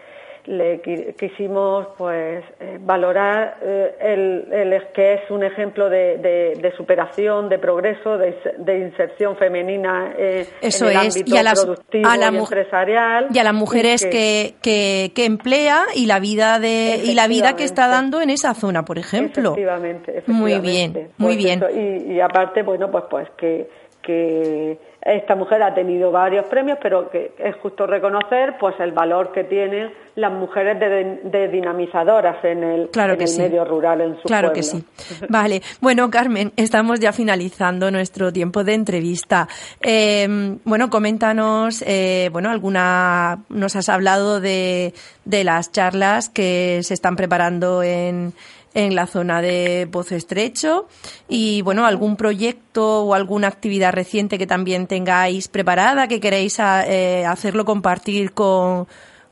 le 0.49 0.81
quisimos 1.19 1.89
pues 1.99 2.43
eh, 2.59 2.79
valorar 2.81 3.59
eh, 3.63 4.47
el, 4.51 4.83
que 4.95 5.15
es 5.15 5.31
un 5.31 5.45
ejemplo 5.45 5.91
de, 5.91 6.73
superación, 6.77 7.51
de 7.51 7.59
progreso, 7.59 8.17
de, 8.17 8.79
inserción 8.79 9.37
femenina 9.37 10.15
eh, 10.17 10.47
en 10.63 10.87
el 10.89 10.97
ámbito 10.97 11.37
productivo 11.63 12.09
y, 12.09 12.37
empresarial 12.37 13.27
y 13.31 13.39
a 13.39 13.45
las 13.45 13.55
mujeres 13.55 14.07
que, 14.07 14.55
que, 14.63 15.25
emplea 15.25 15.85
y 15.95 16.07
la 16.07 16.19
vida 16.19 16.59
de 16.59 17.01
y 17.05 17.15
la 17.15 17.29
vida 17.29 17.55
que 17.55 17.65
está 17.65 17.89
dando 17.89 18.23
en 18.23 18.31
esa 18.31 18.55
zona, 18.55 18.85
por 18.85 18.99
ejemplo. 18.99 19.51
Efectivamente, 19.51 20.23
muy 20.27 20.59
bien, 20.61 21.11
muy 21.19 21.35
pues 21.35 21.37
bien. 21.37 21.63
y, 21.75 22.15
y 22.15 22.21
aparte, 22.21 22.63
bueno, 22.63 22.91
pues 22.91 23.05
pues 23.11 23.29
que 23.37 23.69
que 24.09 24.79
esta 25.09 25.35
mujer 25.35 25.63
ha 25.63 25.75
tenido 25.75 26.11
varios 26.11 26.47
premios, 26.47 26.79
pero 26.83 27.11
que 27.11 27.33
es 27.39 27.57
justo 27.57 27.87
reconocer 27.87 28.57
pues 28.59 28.75
el 28.81 28.93
valor 28.93 29.33
que 29.33 29.45
tienen 29.45 29.91
las 30.17 30.33
mujeres 30.33 30.79
de, 30.81 31.49
dinamizadoras 31.49 32.45
en 32.45 32.65
el, 32.65 32.91
medio 33.39 33.65
rural 33.65 34.01
en 34.01 34.17
su 34.17 34.23
Claro 34.23 34.53
que 34.53 34.63
sí. 34.63 34.85
Vale. 35.29 35.63
Bueno, 35.81 36.11
Carmen, 36.11 36.53
estamos 36.57 36.99
ya 36.99 37.13
finalizando 37.13 37.91
nuestro 37.91 38.33
tiempo 38.33 38.65
de 38.65 38.75
entrevista. 38.75 39.47
Em, 39.81 40.59
bueno, 40.65 40.91
coméntanos, 40.91 41.83
eh, 41.87 42.31
bueno, 42.33 42.51
alguna, 42.51 43.45
nos 43.49 43.77
has 43.77 43.89
hablado 43.89 44.41
de, 44.41 44.93
de 45.25 45.45
las 45.45 45.71
charlas 45.71 46.29
que 46.29 46.81
se 46.83 46.95
están 46.95 47.15
preparando 47.15 47.83
en 47.85 48.33
en 48.75 48.95
la 48.95 49.07
zona 49.07 49.41
de 49.41 49.89
Pozo 49.91 50.15
Estrecho 50.15 50.87
y 51.29 51.63
bueno, 51.63 51.87
algún 51.87 52.17
proyecto 52.17 53.05
o 53.05 53.15
alguna 53.15 53.49
actividad 53.49 53.93
reciente 53.93 54.39
que 54.39 54.47
también 54.47 54.87
tengáis 54.87 55.49
preparada, 55.49 56.09
que 56.09 56.21
queréis 56.21 56.59
eh, 56.59 57.25
hacerlo 57.27 57.65
compartir 57.65 58.33
con, 58.33 58.87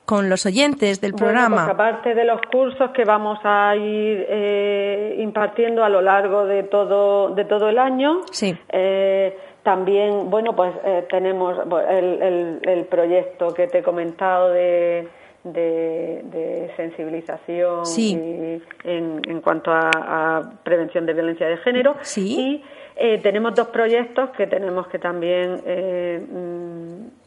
con 0.05 0.29
los 0.29 0.47
oyentes 0.47 1.01
del 1.01 1.15
programa. 1.15 1.65
Pues 1.65 1.75
aparte 1.75 2.15
de 2.15 2.25
los 2.25 2.41
cursos 2.51 2.91
que 2.93 3.05
vamos 3.05 3.39
a 3.45 3.77
ir 3.77 4.27
eh, 4.29 5.17
impartiendo 5.19 5.85
a 5.85 5.89
lo 5.89 6.01
largo 6.01 6.47
de 6.47 6.63
todo, 6.65 7.35
de 7.35 7.45
todo 7.45 7.69
el 7.69 7.79
año, 7.79 8.21
sí. 8.31 8.57
Eh, 8.71 9.37
también, 9.63 10.31
bueno, 10.31 10.55
pues 10.55 10.75
tenemos 11.11 11.59
el, 11.91 12.61
el, 12.63 12.85
proyecto 12.85 13.49
que 13.49 13.67
te 13.67 13.79
he 13.79 13.83
comentado 13.83 14.51
de 14.51 15.09
de, 15.53 16.73
sensibilización 16.77 17.85
en, 18.85 19.21
en, 19.29 19.41
cuanto 19.41 19.71
a, 19.73 20.61
prevención 20.63 21.07
de 21.07 21.15
violencia 21.15 21.49
de 21.49 21.57
género. 21.59 21.97
Y 22.17 22.63
eh, 22.97 23.19
tenemos 23.23 23.55
dos 23.55 23.69
proyectos 23.69 24.31
que 24.31 24.47
tenemos 24.47 24.89
que 24.89 24.99
también 24.99 25.63
eh, 25.67 26.21
mm, 26.29 27.26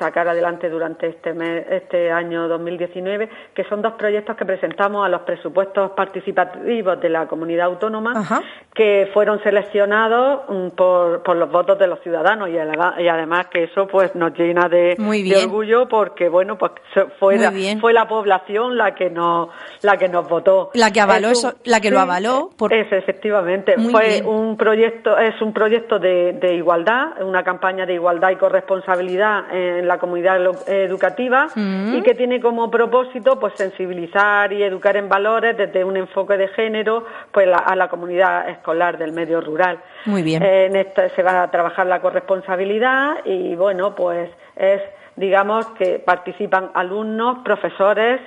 sacar 0.00 0.26
adelante 0.26 0.68
durante 0.68 1.08
este 1.08 1.34
mes, 1.34 1.64
este 1.70 2.10
año 2.10 2.48
2019, 2.48 3.28
que 3.54 3.64
son 3.64 3.82
dos 3.82 3.92
proyectos 3.92 4.34
que 4.34 4.46
presentamos 4.46 5.04
a 5.04 5.08
los 5.10 5.20
presupuestos 5.20 5.90
participativos 5.92 7.00
de 7.00 7.08
la 7.10 7.26
comunidad 7.26 7.66
autónoma, 7.66 8.42
que 8.74 9.10
fueron 9.12 9.42
seleccionados 9.42 10.40
mm, 10.48 10.68
por, 10.70 11.22
por, 11.22 11.36
los 11.36 11.52
votos 11.52 11.78
de 11.78 11.86
los 11.86 12.00
ciudadanos. 12.00 12.48
Y, 12.48 12.56
además 12.58 13.48
que 13.48 13.64
eso 13.64 13.86
pues 13.86 14.14
nos 14.14 14.32
llena 14.38 14.68
de, 14.68 14.96
orgullo 15.44 15.86
porque 15.88 16.28
bueno 16.28 16.56
pues 16.56 16.72
fue 17.18 17.36
la, 17.36 17.52
fue 17.80 17.92
la 17.92 18.08
población 18.08 18.76
la 18.76 18.94
que 18.94 19.10
nos 19.10 19.48
la 19.82 19.96
que 19.98 20.08
nos 20.08 20.28
votó, 20.28 20.70
la 20.74 20.90
que 20.90 21.00
avaló 21.00 21.28
eso, 21.28 21.54
la 21.64 21.80
que 21.80 21.90
lo 21.90 22.00
avaló, 22.00 22.50
por... 22.56 22.72
es 22.72 22.90
efectivamente. 22.90 23.74
Fue 23.90 24.22
un 24.22 24.56
proyecto 24.56 25.18
es 25.18 25.40
un 25.42 25.52
proyecto 25.52 25.98
de, 25.98 26.32
de 26.32 26.54
igualdad, 26.54 27.22
una 27.22 27.42
campaña 27.42 27.84
de 27.84 27.94
igualdad 27.94 28.30
y 28.30 28.36
corresponsabilidad 28.36 29.52
en 29.52 29.89
la 29.90 29.98
comunidad 29.98 30.38
educativa 30.68 31.48
y 31.56 32.00
que 32.02 32.14
tiene 32.14 32.40
como 32.40 32.70
propósito 32.70 33.40
pues 33.40 33.54
sensibilizar 33.56 34.52
y 34.52 34.62
educar 34.62 34.96
en 34.96 35.08
valores 35.08 35.56
desde 35.56 35.82
un 35.84 35.96
enfoque 35.96 36.36
de 36.36 36.46
género 36.48 37.04
pues 37.32 37.48
a 37.52 37.74
la 37.74 37.88
comunidad 37.88 38.48
escolar 38.48 38.98
del 38.98 39.12
medio 39.12 39.40
rural. 39.40 39.78
Muy 40.06 40.22
bien. 40.22 40.42
en 40.42 40.76
esta 40.76 41.08
se 41.08 41.22
va 41.22 41.42
a 41.42 41.50
trabajar 41.50 41.86
la 41.86 42.00
corresponsabilidad 42.00 43.24
y 43.24 43.56
bueno, 43.56 43.94
pues 43.96 44.30
es 44.54 44.80
digamos 45.16 45.66
que 45.78 45.98
participan 45.98 46.70
alumnos, 46.74 47.38
profesores, 47.44 48.20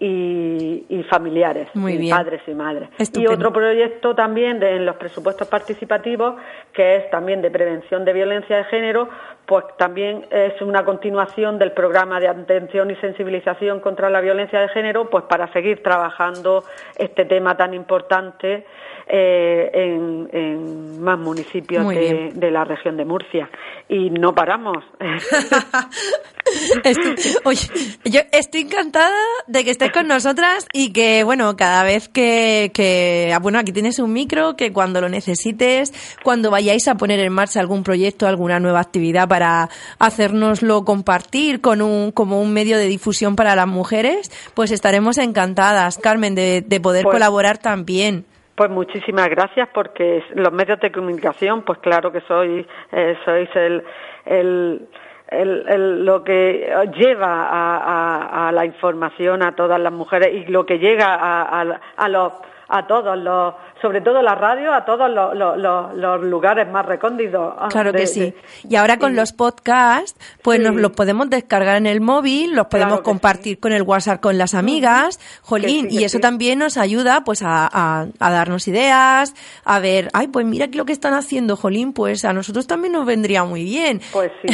y, 0.00 1.04
familiares, 1.10 1.68
padres 2.08 2.40
y 2.46 2.54
madres. 2.54 2.88
Y 3.14 3.26
otro 3.26 3.52
proyecto 3.52 4.14
también 4.14 4.58
de, 4.58 4.76
en 4.76 4.86
los 4.86 4.96
presupuestos 4.96 5.46
participativos, 5.46 6.36
que 6.72 6.96
es 6.96 7.10
también 7.10 7.42
de 7.42 7.50
prevención 7.50 8.04
de 8.04 8.12
violencia 8.14 8.56
de 8.56 8.64
género, 8.64 9.08
pues 9.44 9.64
también 9.76 10.26
es 10.30 10.60
una 10.62 10.84
continuación 10.84 11.58
del 11.58 11.72
programa 11.72 12.20
de 12.20 12.28
atención 12.28 12.90
y 12.90 12.96
sensibilización 12.96 13.80
contra 13.80 14.08
la 14.08 14.20
violencia 14.20 14.60
de 14.60 14.68
género, 14.68 15.10
pues 15.10 15.24
para 15.24 15.52
seguir 15.52 15.82
trabajando 15.82 16.64
este 16.96 17.24
tema 17.24 17.56
tan 17.56 17.74
importante 17.74 18.64
eh, 19.12 19.70
en, 19.72 21.02
más 21.02 21.18
municipios 21.18 21.88
de, 21.88 22.50
la 22.50 22.64
región 22.64 22.96
de 22.96 23.04
Murcia. 23.04 23.50
Y 23.88 24.08
no 24.10 24.32
paramos. 24.34 24.84
oye, 27.44 27.68
yo 28.04 28.20
estoy 28.30 28.60
encantada 28.60 29.18
de 29.48 29.64
que 29.64 29.70
estés 29.90 30.00
con 30.00 30.08
nosotras 30.08 30.66
y 30.72 30.92
que, 30.92 31.24
bueno, 31.24 31.56
cada 31.56 31.84
vez 31.84 32.08
que, 32.08 32.70
que, 32.74 33.32
ah, 33.34 33.38
bueno, 33.38 33.58
aquí 33.58 33.72
tienes 33.72 33.98
un 33.98 34.12
micro, 34.12 34.56
que 34.56 34.72
cuando 34.72 35.00
lo 35.00 35.08
necesites, 35.08 35.92
cuando 36.22 36.50
vayáis 36.50 36.88
a 36.88 36.94
poner 36.96 37.20
en 37.20 37.32
marcha 37.32 37.60
algún 37.60 37.82
proyecto, 37.82 38.26
alguna 38.26 38.60
nueva 38.60 38.80
actividad 38.80 39.28
para 39.28 39.68
hacérnoslo 39.98 40.84
compartir 40.84 41.60
con 41.60 41.82
un, 41.82 42.12
como 42.12 42.40
un 42.40 42.52
medio 42.52 42.78
de 42.78 42.86
difusión 42.86 43.36
para 43.36 43.54
las 43.54 43.66
mujeres, 43.66 44.30
pues 44.54 44.70
estaremos 44.70 45.18
encantadas, 45.18 45.98
Carmen, 45.98 46.34
de, 46.34 46.62
de 46.62 46.80
poder 46.80 47.04
pues 47.04 47.14
colaborar 47.14 47.58
también. 47.58 48.24
Pues 48.54 48.70
muchísimas 48.70 49.28
gracias 49.30 49.68
porque 49.72 50.22
los 50.34 50.52
medios 50.52 50.78
de 50.80 50.92
comunicación, 50.92 51.62
pues 51.62 51.78
claro 51.78 52.12
que 52.12 52.20
sois, 52.22 52.66
eh, 52.92 53.16
sois 53.24 53.48
el, 53.54 53.82
el, 54.26 54.88
el, 55.30 56.04
lo 56.04 56.24
que 56.24 56.72
lleva 56.96 57.46
a, 57.48 58.48
a, 58.48 58.52
la 58.52 58.64
información 58.64 59.42
a 59.42 59.54
todas 59.54 59.80
las 59.80 59.92
mujeres 59.92 60.34
y 60.34 60.50
lo 60.50 60.66
que 60.66 60.78
llega 60.78 61.14
a, 61.14 61.60
a 61.96 62.08
los 62.08 62.32
a 62.70 62.86
todos 62.86 63.18
los, 63.18 63.54
sobre 63.80 64.00
todo 64.00 64.22
la 64.22 64.34
radio, 64.34 64.72
a 64.72 64.84
todos 64.84 65.10
los, 65.10 65.34
los, 65.36 66.22
lugares 66.22 66.68
más 66.68 66.84
recónditos. 66.84 67.54
Ah, 67.58 67.68
claro 67.70 67.92
que 67.92 68.06
sí. 68.06 68.34
y 68.68 68.76
ahora 68.76 68.98
con 68.98 69.16
los 69.16 69.32
podcasts, 69.32 70.18
pues 70.42 70.60
nos 70.60 70.76
los 70.76 70.92
podemos 70.92 71.30
descargar 71.30 71.76
en 71.76 71.86
el 71.86 72.00
móvil, 72.00 72.54
los 72.54 72.66
podemos 72.66 73.00
compartir 73.00 73.58
con 73.58 73.72
el 73.72 73.82
WhatsApp 73.82 74.20
con 74.20 74.38
las 74.38 74.54
amigas, 74.54 75.18
jolín, 75.42 75.88
y 75.90 76.04
eso 76.04 76.18
también 76.18 76.58
nos 76.58 76.76
ayuda 76.76 77.22
pues 77.24 77.42
a, 77.42 77.68
a, 77.72 78.30
darnos 78.30 78.68
ideas, 78.68 79.34
a 79.64 79.80
ver, 79.80 80.08
ay, 80.12 80.28
pues 80.28 80.46
mira 80.46 80.66
lo 80.72 80.84
que 80.84 80.92
están 80.92 81.14
haciendo, 81.14 81.56
jolín, 81.56 81.92
pues 81.92 82.24
a 82.24 82.32
nosotros 82.32 82.66
también 82.66 82.92
nos 82.92 83.06
vendría 83.06 83.44
muy 83.44 83.64
bien. 83.64 84.00
Pues 84.12 84.30
sí. 84.42 84.48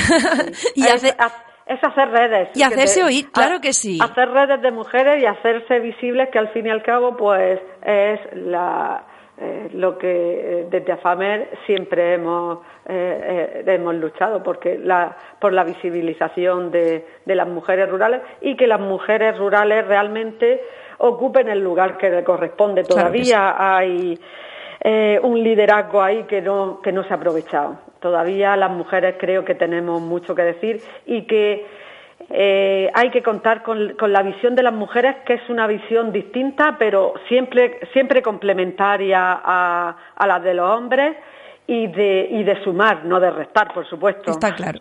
y 0.76 0.86
hace, 0.86 1.14
es 1.66 1.82
hacer 1.82 2.10
redes. 2.10 2.48
Y 2.54 2.62
hacerse 2.62 3.02
oír, 3.02 3.30
claro 3.32 3.60
que 3.60 3.72
sí. 3.72 3.98
Hacer 4.00 4.30
redes 4.30 4.62
de 4.62 4.70
mujeres 4.70 5.20
y 5.20 5.26
hacerse 5.26 5.80
visibles, 5.80 6.28
que 6.30 6.38
al 6.38 6.48
fin 6.52 6.66
y 6.66 6.70
al 6.70 6.82
cabo, 6.82 7.16
pues 7.16 7.60
es 7.82 8.20
la, 8.34 9.04
eh, 9.38 9.68
lo 9.74 9.98
que 9.98 10.08
eh, 10.60 10.66
desde 10.70 10.92
AFAMER 10.92 11.50
siempre 11.66 12.14
hemos, 12.14 12.60
eh, 12.88 13.62
hemos 13.66 13.94
luchado, 13.96 14.42
porque 14.42 14.78
la, 14.78 15.14
por 15.38 15.52
la 15.52 15.62
visibilización 15.62 16.70
de, 16.70 17.04
de, 17.26 17.34
las 17.34 17.46
mujeres 17.46 17.90
rurales 17.90 18.22
y 18.40 18.56
que 18.56 18.66
las 18.66 18.80
mujeres 18.80 19.36
rurales 19.36 19.86
realmente 19.86 20.62
ocupen 20.98 21.50
el 21.50 21.62
lugar 21.62 21.98
que 21.98 22.08
le 22.08 22.24
corresponde. 22.24 22.84
Todavía 22.84 23.56
hay 23.58 24.18
un 25.22 25.42
liderazgo 25.42 26.00
ahí 26.00 26.22
que 26.24 26.40
no, 26.40 26.80
que 26.80 26.92
no 26.92 27.02
se 27.02 27.12
ha 27.12 27.16
aprovechado. 27.16 27.76
Todavía 28.00 28.56
las 28.56 28.70
mujeres 28.70 29.16
creo 29.18 29.44
que 29.44 29.54
tenemos 29.54 30.00
mucho 30.00 30.34
que 30.34 30.42
decir 30.42 30.80
y 31.06 31.22
que 31.22 31.66
eh, 32.30 32.90
hay 32.92 33.10
que 33.10 33.22
contar 33.22 33.62
con, 33.62 33.96
la 34.00 34.22
visión 34.22 34.54
de 34.54 34.62
las 34.62 34.74
mujeres, 34.74 35.16
que 35.26 35.34
es 35.34 35.48
una 35.48 35.66
visión 35.66 36.12
distinta, 36.12 36.76
pero 36.78 37.14
siempre, 37.28 37.80
siempre 37.92 38.22
complementaria 38.22 39.20
a, 39.20 39.96
a 40.16 40.26
la 40.26 40.40
de 40.40 40.54
los 40.54 40.70
hombres 40.70 41.16
y 41.66 41.86
de, 41.88 42.28
y 42.30 42.44
de 42.44 42.62
sumar, 42.62 43.04
no 43.04 43.20
de 43.20 43.30
restar, 43.30 43.72
por 43.72 43.88
supuesto. 43.88 44.30
Está 44.30 44.54
claro. 44.54 44.80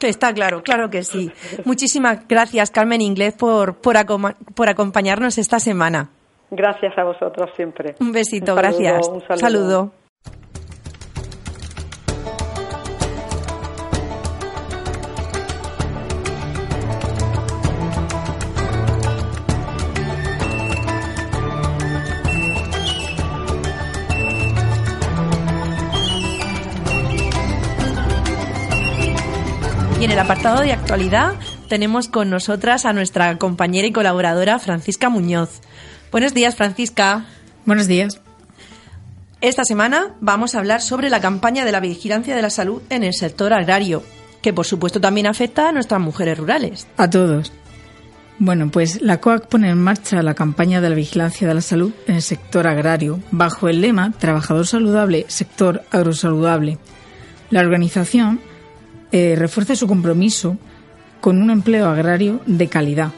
Está 0.00 0.32
claro, 0.34 0.62
claro 0.62 0.90
que 0.90 1.02
sí. 1.02 1.30
Muchísimas 1.64 2.26
gracias, 2.26 2.70
Carmen 2.70 3.00
Inglés, 3.00 3.34
por, 3.34 3.80
por, 3.80 3.96
por 4.54 4.68
acompañarnos 4.68 5.38
esta 5.38 5.60
semana. 5.60 6.10
Gracias 6.50 6.96
a 6.98 7.04
vosotros 7.04 7.50
siempre. 7.56 7.94
Un 8.00 8.12
besito, 8.12 8.54
gracias. 8.54 9.08
Un 9.08 9.22
saludo. 9.38 9.92
Y 30.02 30.04
en 30.04 30.10
el 30.10 30.18
apartado 30.18 30.62
de 30.62 30.72
actualidad 30.72 31.34
tenemos 31.68 32.08
con 32.08 32.28
nosotras 32.28 32.86
a 32.86 32.92
nuestra 32.92 33.38
compañera 33.38 33.86
y 33.86 33.92
colaboradora 33.92 34.58
Francisca 34.58 35.08
Muñoz. 35.08 35.60
Buenos 36.10 36.34
días, 36.34 36.56
Francisca. 36.56 37.26
Buenos 37.66 37.86
días. 37.86 38.20
Esta 39.40 39.62
semana 39.64 40.16
vamos 40.20 40.56
a 40.56 40.58
hablar 40.58 40.80
sobre 40.80 41.08
la 41.08 41.20
campaña 41.20 41.64
de 41.64 41.70
la 41.70 41.78
vigilancia 41.78 42.34
de 42.34 42.42
la 42.42 42.50
salud 42.50 42.82
en 42.90 43.04
el 43.04 43.14
sector 43.14 43.52
agrario, 43.52 44.02
que 44.42 44.52
por 44.52 44.66
supuesto 44.66 45.00
también 45.00 45.28
afecta 45.28 45.68
a 45.68 45.72
nuestras 45.72 46.00
mujeres 46.00 46.36
rurales. 46.36 46.88
A 46.96 47.08
todos. 47.08 47.52
Bueno, 48.40 48.72
pues 48.72 49.02
la 49.02 49.20
COAC 49.20 49.46
pone 49.46 49.70
en 49.70 49.80
marcha 49.80 50.20
la 50.24 50.34
campaña 50.34 50.80
de 50.80 50.88
la 50.88 50.96
vigilancia 50.96 51.46
de 51.46 51.54
la 51.54 51.60
salud 51.60 51.92
en 52.08 52.16
el 52.16 52.22
sector 52.22 52.66
agrario, 52.66 53.20
bajo 53.30 53.68
el 53.68 53.80
lema 53.80 54.10
Trabajador 54.18 54.66
saludable, 54.66 55.26
sector 55.28 55.84
agrosaludable. 55.92 56.78
La 57.50 57.60
organización 57.60 58.40
eh, 59.12 59.34
refuerza 59.36 59.76
su 59.76 59.86
compromiso 59.86 60.56
con 61.20 61.40
un 61.40 61.50
empleo 61.50 61.88
agrario 61.88 62.40
de 62.46 62.68
calidad. 62.68 63.12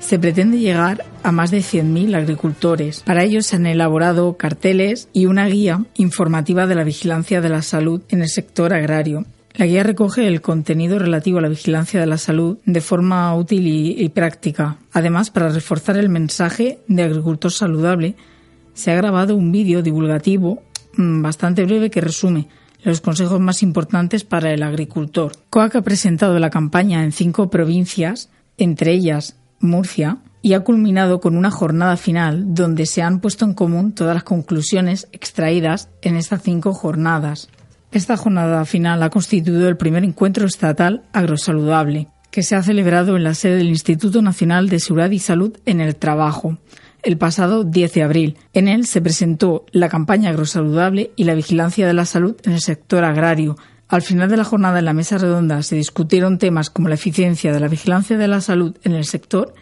Se 0.00 0.18
pretende 0.18 0.58
llegar 0.58 1.04
a 1.22 1.32
más 1.32 1.50
de 1.50 1.58
100.000 1.58 2.14
agricultores. 2.16 3.00
Para 3.00 3.22
ello 3.22 3.42
se 3.42 3.56
han 3.56 3.66
elaborado 3.66 4.36
carteles 4.36 5.08
y 5.12 5.26
una 5.26 5.46
guía 5.46 5.84
informativa 5.96 6.66
de 6.66 6.74
la 6.74 6.84
vigilancia 6.84 7.40
de 7.40 7.48
la 7.48 7.62
salud 7.62 8.02
en 8.08 8.22
el 8.22 8.28
sector 8.28 8.74
agrario. 8.74 9.24
La 9.54 9.66
guía 9.66 9.84
recoge 9.84 10.26
el 10.26 10.40
contenido 10.40 10.98
relativo 10.98 11.38
a 11.38 11.42
la 11.42 11.48
vigilancia 11.48 12.00
de 12.00 12.06
la 12.06 12.18
salud 12.18 12.58
de 12.66 12.80
forma 12.80 13.34
útil 13.36 13.66
y 13.66 14.08
práctica. 14.08 14.78
Además, 14.92 15.30
para 15.30 15.48
reforzar 15.48 15.96
el 15.96 16.08
mensaje 16.08 16.80
de 16.88 17.04
agricultor 17.04 17.52
saludable, 17.52 18.16
se 18.74 18.90
ha 18.90 18.96
grabado 18.96 19.36
un 19.36 19.52
vídeo 19.52 19.80
divulgativo 19.82 20.62
mm, 20.96 21.22
bastante 21.22 21.64
breve 21.64 21.88
que 21.88 22.00
resume 22.00 22.48
los 22.84 23.00
consejos 23.00 23.40
más 23.40 23.62
importantes 23.62 24.24
para 24.24 24.52
el 24.52 24.62
agricultor. 24.62 25.32
COAC 25.50 25.76
ha 25.76 25.82
presentado 25.82 26.38
la 26.38 26.50
campaña 26.50 27.02
en 27.02 27.12
cinco 27.12 27.50
provincias, 27.50 28.30
entre 28.58 28.92
ellas 28.92 29.36
Murcia, 29.58 30.18
y 30.42 30.52
ha 30.52 30.60
culminado 30.60 31.20
con 31.20 31.36
una 31.36 31.50
jornada 31.50 31.96
final 31.96 32.54
donde 32.54 32.84
se 32.84 33.00
han 33.00 33.20
puesto 33.20 33.46
en 33.46 33.54
común 33.54 33.94
todas 33.94 34.14
las 34.14 34.24
conclusiones 34.24 35.08
extraídas 35.10 35.88
en 36.02 36.16
estas 36.16 36.42
cinco 36.42 36.74
jornadas. 36.74 37.48
Esta 37.90 38.18
jornada 38.18 38.64
final 38.66 39.02
ha 39.02 39.08
constituido 39.08 39.68
el 39.68 39.78
primer 39.78 40.04
encuentro 40.04 40.46
estatal 40.46 41.04
agrosaludable, 41.12 42.08
que 42.30 42.42
se 42.42 42.56
ha 42.56 42.62
celebrado 42.62 43.16
en 43.16 43.24
la 43.24 43.34
sede 43.34 43.56
del 43.56 43.68
Instituto 43.68 44.20
Nacional 44.20 44.68
de 44.68 44.80
Seguridad 44.80 45.12
y 45.12 45.18
Salud 45.18 45.56
en 45.64 45.80
el 45.80 45.96
Trabajo, 45.96 46.58
el 47.04 47.18
pasado 47.18 47.64
10 47.64 47.92
de 47.92 48.02
abril. 48.02 48.36
En 48.52 48.68
él 48.68 48.86
se 48.86 49.00
presentó 49.00 49.64
la 49.72 49.88
campaña 49.88 50.30
agrosaludable 50.30 51.12
y 51.16 51.24
la 51.24 51.34
vigilancia 51.34 51.86
de 51.86 51.92
la 51.92 52.06
salud 52.06 52.36
en 52.44 52.52
el 52.52 52.60
sector 52.60 53.04
agrario. 53.04 53.56
Al 53.88 54.02
final 54.02 54.28
de 54.28 54.36
la 54.36 54.44
jornada 54.44 54.78
en 54.78 54.86
la 54.86 54.92
mesa 54.92 55.18
redonda 55.18 55.62
se 55.62 55.76
discutieron 55.76 56.38
temas 56.38 56.70
como 56.70 56.88
la 56.88 56.94
eficiencia 56.94 57.52
de 57.52 57.60
la 57.60 57.68
vigilancia 57.68 58.16
de 58.16 58.28
la 58.28 58.40
salud 58.40 58.76
en 58.82 58.92
el 58.92 59.04
sector 59.04 59.54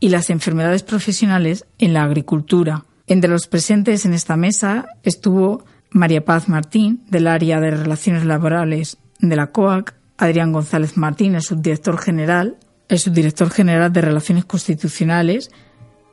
y 0.00 0.08
las 0.08 0.30
enfermedades 0.30 0.82
profesionales 0.82 1.66
en 1.78 1.92
la 1.92 2.02
agricultura. 2.02 2.84
Entre 3.06 3.30
los 3.30 3.46
presentes 3.46 4.04
en 4.04 4.14
esta 4.14 4.36
mesa 4.36 4.86
estuvo 5.02 5.64
María 5.90 6.24
Paz 6.24 6.48
Martín, 6.48 7.04
del 7.08 7.26
área 7.26 7.60
de 7.60 7.70
Relaciones 7.70 8.24
Laborales 8.24 8.98
de 9.20 9.36
la 9.36 9.52
COAC, 9.52 9.94
Adrián 10.18 10.52
González 10.52 10.96
Martín, 10.96 11.34
el 11.34 11.42
subdirector 11.42 11.98
general, 11.98 12.56
el 12.88 12.98
subdirector 12.98 13.50
general 13.50 13.92
de 13.92 14.00
Relaciones 14.00 14.44
Constitucionales, 14.44 15.50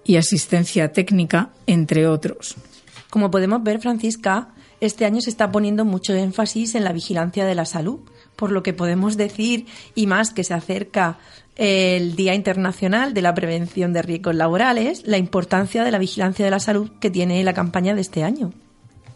y 0.05 0.17
asistencia 0.17 0.91
técnica, 0.91 1.49
entre 1.67 2.07
otros. 2.07 2.55
Como 3.09 3.31
podemos 3.31 3.63
ver, 3.63 3.79
Francisca, 3.79 4.49
este 4.81 5.05
año 5.05 5.21
se 5.21 5.29
está 5.29 5.51
poniendo 5.51 5.85
mucho 5.85 6.13
énfasis 6.13 6.75
en 6.75 6.83
la 6.83 6.93
vigilancia 6.93 7.45
de 7.45 7.55
la 7.55 7.65
salud, 7.65 7.99
por 8.35 8.51
lo 8.51 8.63
que 8.63 8.73
podemos 8.73 9.17
decir, 9.17 9.65
y 9.95 10.07
más 10.07 10.33
que 10.33 10.43
se 10.43 10.53
acerca 10.53 11.19
el 11.55 12.15
Día 12.15 12.33
Internacional 12.33 13.13
de 13.13 13.21
la 13.21 13.33
Prevención 13.33 13.93
de 13.93 14.01
Riesgos 14.01 14.35
Laborales, 14.35 15.03
la 15.05 15.17
importancia 15.17 15.83
de 15.83 15.91
la 15.91 15.99
vigilancia 15.99 16.43
de 16.43 16.51
la 16.51 16.59
salud 16.59 16.91
que 16.99 17.11
tiene 17.11 17.43
la 17.43 17.53
campaña 17.53 17.93
de 17.93 18.01
este 18.01 18.23
año. 18.23 18.51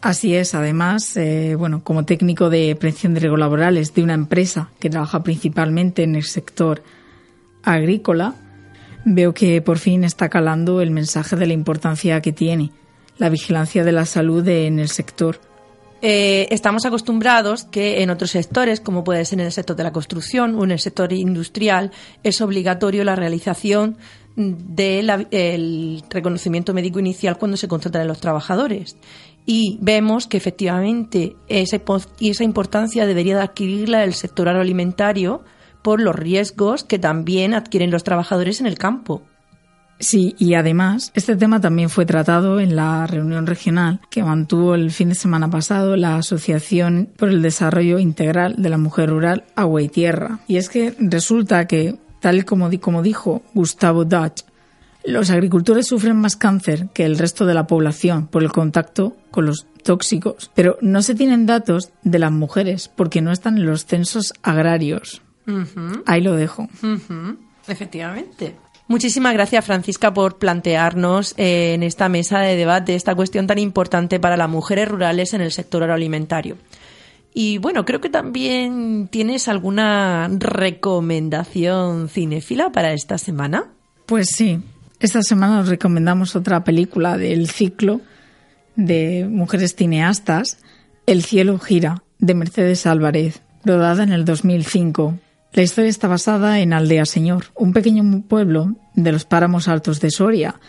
Así 0.00 0.36
es, 0.36 0.54
además, 0.54 1.16
eh, 1.16 1.56
bueno, 1.56 1.82
como 1.82 2.04
técnico 2.04 2.50
de 2.50 2.76
prevención 2.76 3.14
de 3.14 3.20
riesgos 3.20 3.40
laborales 3.40 3.94
de 3.94 4.04
una 4.04 4.14
empresa 4.14 4.70
que 4.78 4.90
trabaja 4.90 5.24
principalmente 5.24 6.04
en 6.04 6.14
el 6.14 6.22
sector 6.22 6.84
agrícola, 7.64 8.34
veo 9.04 9.34
que 9.34 9.60
por 9.62 9.78
fin 9.78 10.04
está 10.04 10.28
calando 10.28 10.80
el 10.80 10.90
mensaje 10.90 11.36
de 11.36 11.46
la 11.46 11.52
importancia 11.52 12.20
que 12.20 12.32
tiene 12.32 12.72
la 13.18 13.28
vigilancia 13.28 13.84
de 13.84 13.92
la 13.92 14.06
salud 14.06 14.46
en 14.48 14.78
el 14.78 14.88
sector. 14.88 15.40
Eh, 16.00 16.46
estamos 16.50 16.86
acostumbrados 16.86 17.64
que 17.64 18.02
en 18.02 18.10
otros 18.10 18.30
sectores, 18.30 18.80
como 18.80 19.02
puede 19.02 19.24
ser 19.24 19.40
en 19.40 19.46
el 19.46 19.52
sector 19.52 19.74
de 19.74 19.82
la 19.82 19.92
construcción 19.92 20.54
o 20.54 20.64
en 20.64 20.70
el 20.70 20.78
sector 20.78 21.12
industrial, 21.12 21.90
es 22.22 22.40
obligatorio 22.40 23.02
la 23.02 23.16
realización 23.16 23.98
del 24.36 26.04
reconocimiento 26.08 26.72
médico 26.72 27.00
inicial 27.00 27.38
cuando 27.38 27.56
se 27.56 27.66
contratan 27.66 28.06
los 28.06 28.20
trabajadores. 28.20 28.96
Y 29.44 29.78
vemos 29.80 30.28
que 30.28 30.36
efectivamente 30.36 31.34
esa, 31.48 31.80
esa 32.20 32.44
importancia 32.44 33.04
debería 33.04 33.36
de 33.36 33.42
adquirirla 33.42 34.04
el 34.04 34.14
sector 34.14 34.48
agroalimentario, 34.48 35.42
por 35.88 36.02
los 36.02 36.14
riesgos 36.14 36.84
que 36.84 36.98
también 36.98 37.54
adquieren 37.54 37.90
los 37.90 38.04
trabajadores 38.04 38.60
en 38.60 38.66
el 38.66 38.76
campo. 38.76 39.22
Sí, 39.98 40.34
y 40.38 40.52
además 40.52 41.12
este 41.14 41.34
tema 41.34 41.62
también 41.62 41.88
fue 41.88 42.04
tratado 42.04 42.60
en 42.60 42.76
la 42.76 43.06
reunión 43.06 43.46
regional 43.46 43.98
que 44.10 44.22
mantuvo 44.22 44.74
el 44.74 44.90
fin 44.90 45.08
de 45.08 45.14
semana 45.14 45.48
pasado 45.48 45.96
la 45.96 46.16
Asociación 46.16 47.08
por 47.16 47.30
el 47.30 47.40
Desarrollo 47.40 47.98
Integral 47.98 48.56
de 48.58 48.68
la 48.68 48.76
Mujer 48.76 49.08
Rural 49.08 49.44
Agua 49.56 49.80
y 49.80 49.88
Tierra. 49.88 50.40
Y 50.46 50.58
es 50.58 50.68
que 50.68 50.94
resulta 50.98 51.66
que, 51.66 51.96
tal 52.20 52.44
como, 52.44 52.68
como 52.82 53.00
dijo 53.00 53.40
Gustavo 53.54 54.04
Dutch, 54.04 54.42
los 55.06 55.30
agricultores 55.30 55.86
sufren 55.86 56.18
más 56.18 56.36
cáncer 56.36 56.88
que 56.92 57.06
el 57.06 57.16
resto 57.16 57.46
de 57.46 57.54
la 57.54 57.66
población 57.66 58.26
por 58.26 58.42
el 58.42 58.52
contacto 58.52 59.16
con 59.30 59.46
los 59.46 59.66
tóxicos, 59.82 60.50
pero 60.54 60.76
no 60.82 61.00
se 61.00 61.14
tienen 61.14 61.46
datos 61.46 61.92
de 62.02 62.18
las 62.18 62.30
mujeres 62.30 62.90
porque 62.94 63.22
no 63.22 63.32
están 63.32 63.56
en 63.56 63.64
los 63.64 63.86
censos 63.86 64.34
agrarios. 64.42 65.22
Ahí 66.06 66.20
lo 66.20 66.34
dejo. 66.34 66.68
Efectivamente. 67.66 68.54
Muchísimas 68.88 69.34
gracias, 69.34 69.66
Francisca, 69.66 70.14
por 70.14 70.38
plantearnos 70.38 71.34
eh, 71.36 71.74
en 71.74 71.82
esta 71.82 72.08
mesa 72.08 72.40
de 72.40 72.56
debate 72.56 72.94
esta 72.94 73.14
cuestión 73.14 73.46
tan 73.46 73.58
importante 73.58 74.18
para 74.18 74.38
las 74.38 74.48
mujeres 74.48 74.88
rurales 74.88 75.34
en 75.34 75.42
el 75.42 75.52
sector 75.52 75.82
agroalimentario. 75.82 76.56
Y 77.34 77.58
bueno, 77.58 77.84
creo 77.84 78.00
que 78.00 78.08
también 78.08 79.08
tienes 79.08 79.46
alguna 79.46 80.28
recomendación 80.38 82.08
cinéfila 82.08 82.72
para 82.72 82.94
esta 82.94 83.18
semana. 83.18 83.66
Pues 84.06 84.30
sí, 84.30 84.60
esta 85.00 85.22
semana 85.22 85.60
os 85.60 85.68
recomendamos 85.68 86.34
otra 86.34 86.64
película 86.64 87.18
del 87.18 87.50
ciclo 87.50 88.00
de 88.74 89.26
mujeres 89.28 89.74
cineastas, 89.74 90.58
El 91.06 91.22
cielo 91.22 91.58
gira, 91.58 92.02
de 92.18 92.34
Mercedes 92.34 92.86
Álvarez, 92.86 93.42
rodada 93.64 94.02
en 94.02 94.12
el 94.12 94.24
2005. 94.24 95.18
La 95.52 95.62
historia 95.62 95.88
está 95.88 96.08
basada 96.08 96.60
en 96.60 96.72
Aldea 96.72 97.06
Señor, 97.06 97.46
un 97.54 97.72
pequeño 97.72 98.22
pueblo 98.22 98.76
de 98.94 99.12
los 99.12 99.24
páramos 99.24 99.66
altos 99.66 100.00
de 100.00 100.10
Soria, 100.10 100.60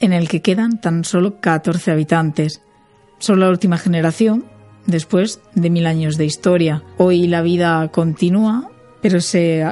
en 0.00 0.12
el 0.12 0.28
que 0.28 0.42
quedan 0.42 0.80
tan 0.80 1.04
solo 1.04 1.40
14 1.40 1.92
habitantes. 1.92 2.60
Son 3.18 3.40
la 3.40 3.48
última 3.48 3.78
generación 3.78 4.44
después 4.86 5.40
de 5.54 5.70
mil 5.70 5.86
años 5.86 6.16
de 6.16 6.26
historia. 6.26 6.82
Hoy 6.98 7.28
la 7.28 7.42
vida 7.42 7.88
continúa, 7.88 8.68
pero 9.00 9.20
se 9.20 9.64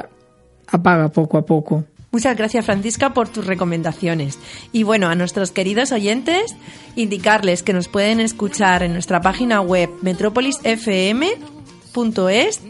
apaga 0.67 1.09
poco 1.09 1.37
a 1.37 1.45
poco. 1.45 1.83
Muchas 2.11 2.37
gracias 2.37 2.65
Francisca 2.65 3.13
por 3.13 3.27
tus 3.27 3.45
recomendaciones. 3.45 4.39
Y 4.71 4.83
bueno, 4.83 5.09
a 5.09 5.15
nuestros 5.15 5.51
queridos 5.51 5.91
oyentes, 5.91 6.55
indicarles 6.95 7.61
que 7.61 7.73
nos 7.73 7.89
pueden 7.89 8.21
escuchar 8.21 8.83
en 8.83 8.93
nuestra 8.93 9.19
página 9.19 9.59
web 9.59 9.89
metropolisfm.es 10.01 12.61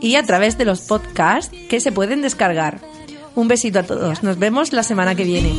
y 0.00 0.16
a 0.16 0.22
través 0.22 0.58
de 0.58 0.64
los 0.64 0.82
podcasts 0.82 1.54
que 1.68 1.80
se 1.80 1.92
pueden 1.92 2.22
descargar. 2.22 2.80
Un 3.34 3.48
besito 3.48 3.78
a 3.80 3.82
todos. 3.82 4.22
Nos 4.22 4.38
vemos 4.38 4.72
la 4.72 4.82
semana 4.82 5.14
que 5.14 5.24
viene. 5.24 5.52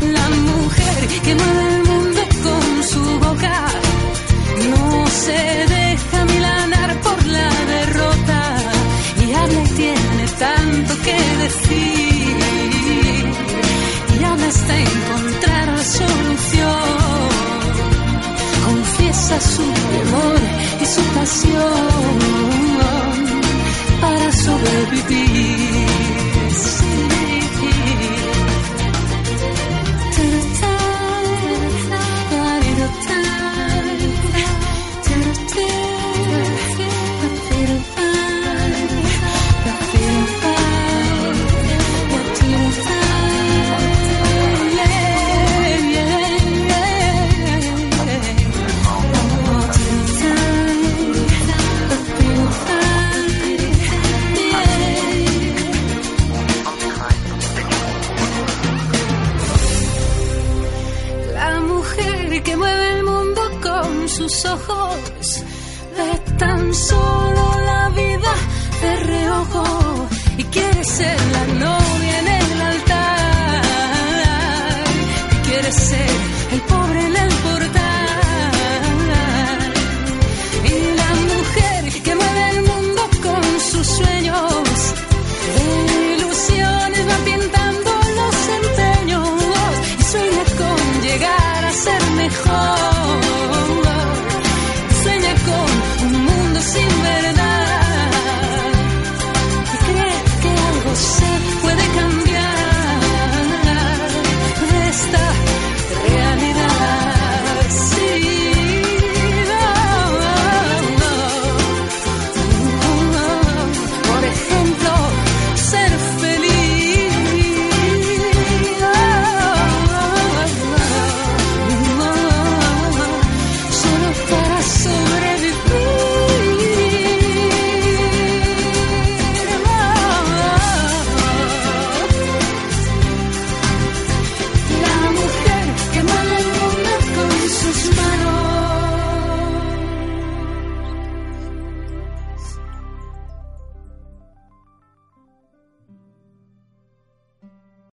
La 0.00 0.28
mujer 0.28 1.08
que 1.24 1.34
mueve 1.34 1.74
el 1.74 1.84
mundo 1.84 2.20
con 2.42 2.84
su 2.84 3.18
boca 3.18 3.66
no 4.70 5.06
se 5.06 5.32
deja 5.32 6.24
milanar 6.24 7.00
por 7.00 7.26
la 7.26 7.50
derrota 7.74 8.56
y 9.26 9.32
habla 9.32 9.64
y 9.64 9.68
tiene 9.74 10.28
tanto 10.38 10.94
que 11.02 11.16
decir 11.42 12.27
hasta 14.48 14.78
encontrar 14.78 15.68
la 15.68 15.84
solución 15.84 17.28
confiesa 18.64 19.40
su 19.40 19.62
temor 19.62 20.40
y 20.80 20.86
su 20.86 21.02
pasión 21.16 22.18
para 24.00 24.32
sobrevivir. 24.32 25.87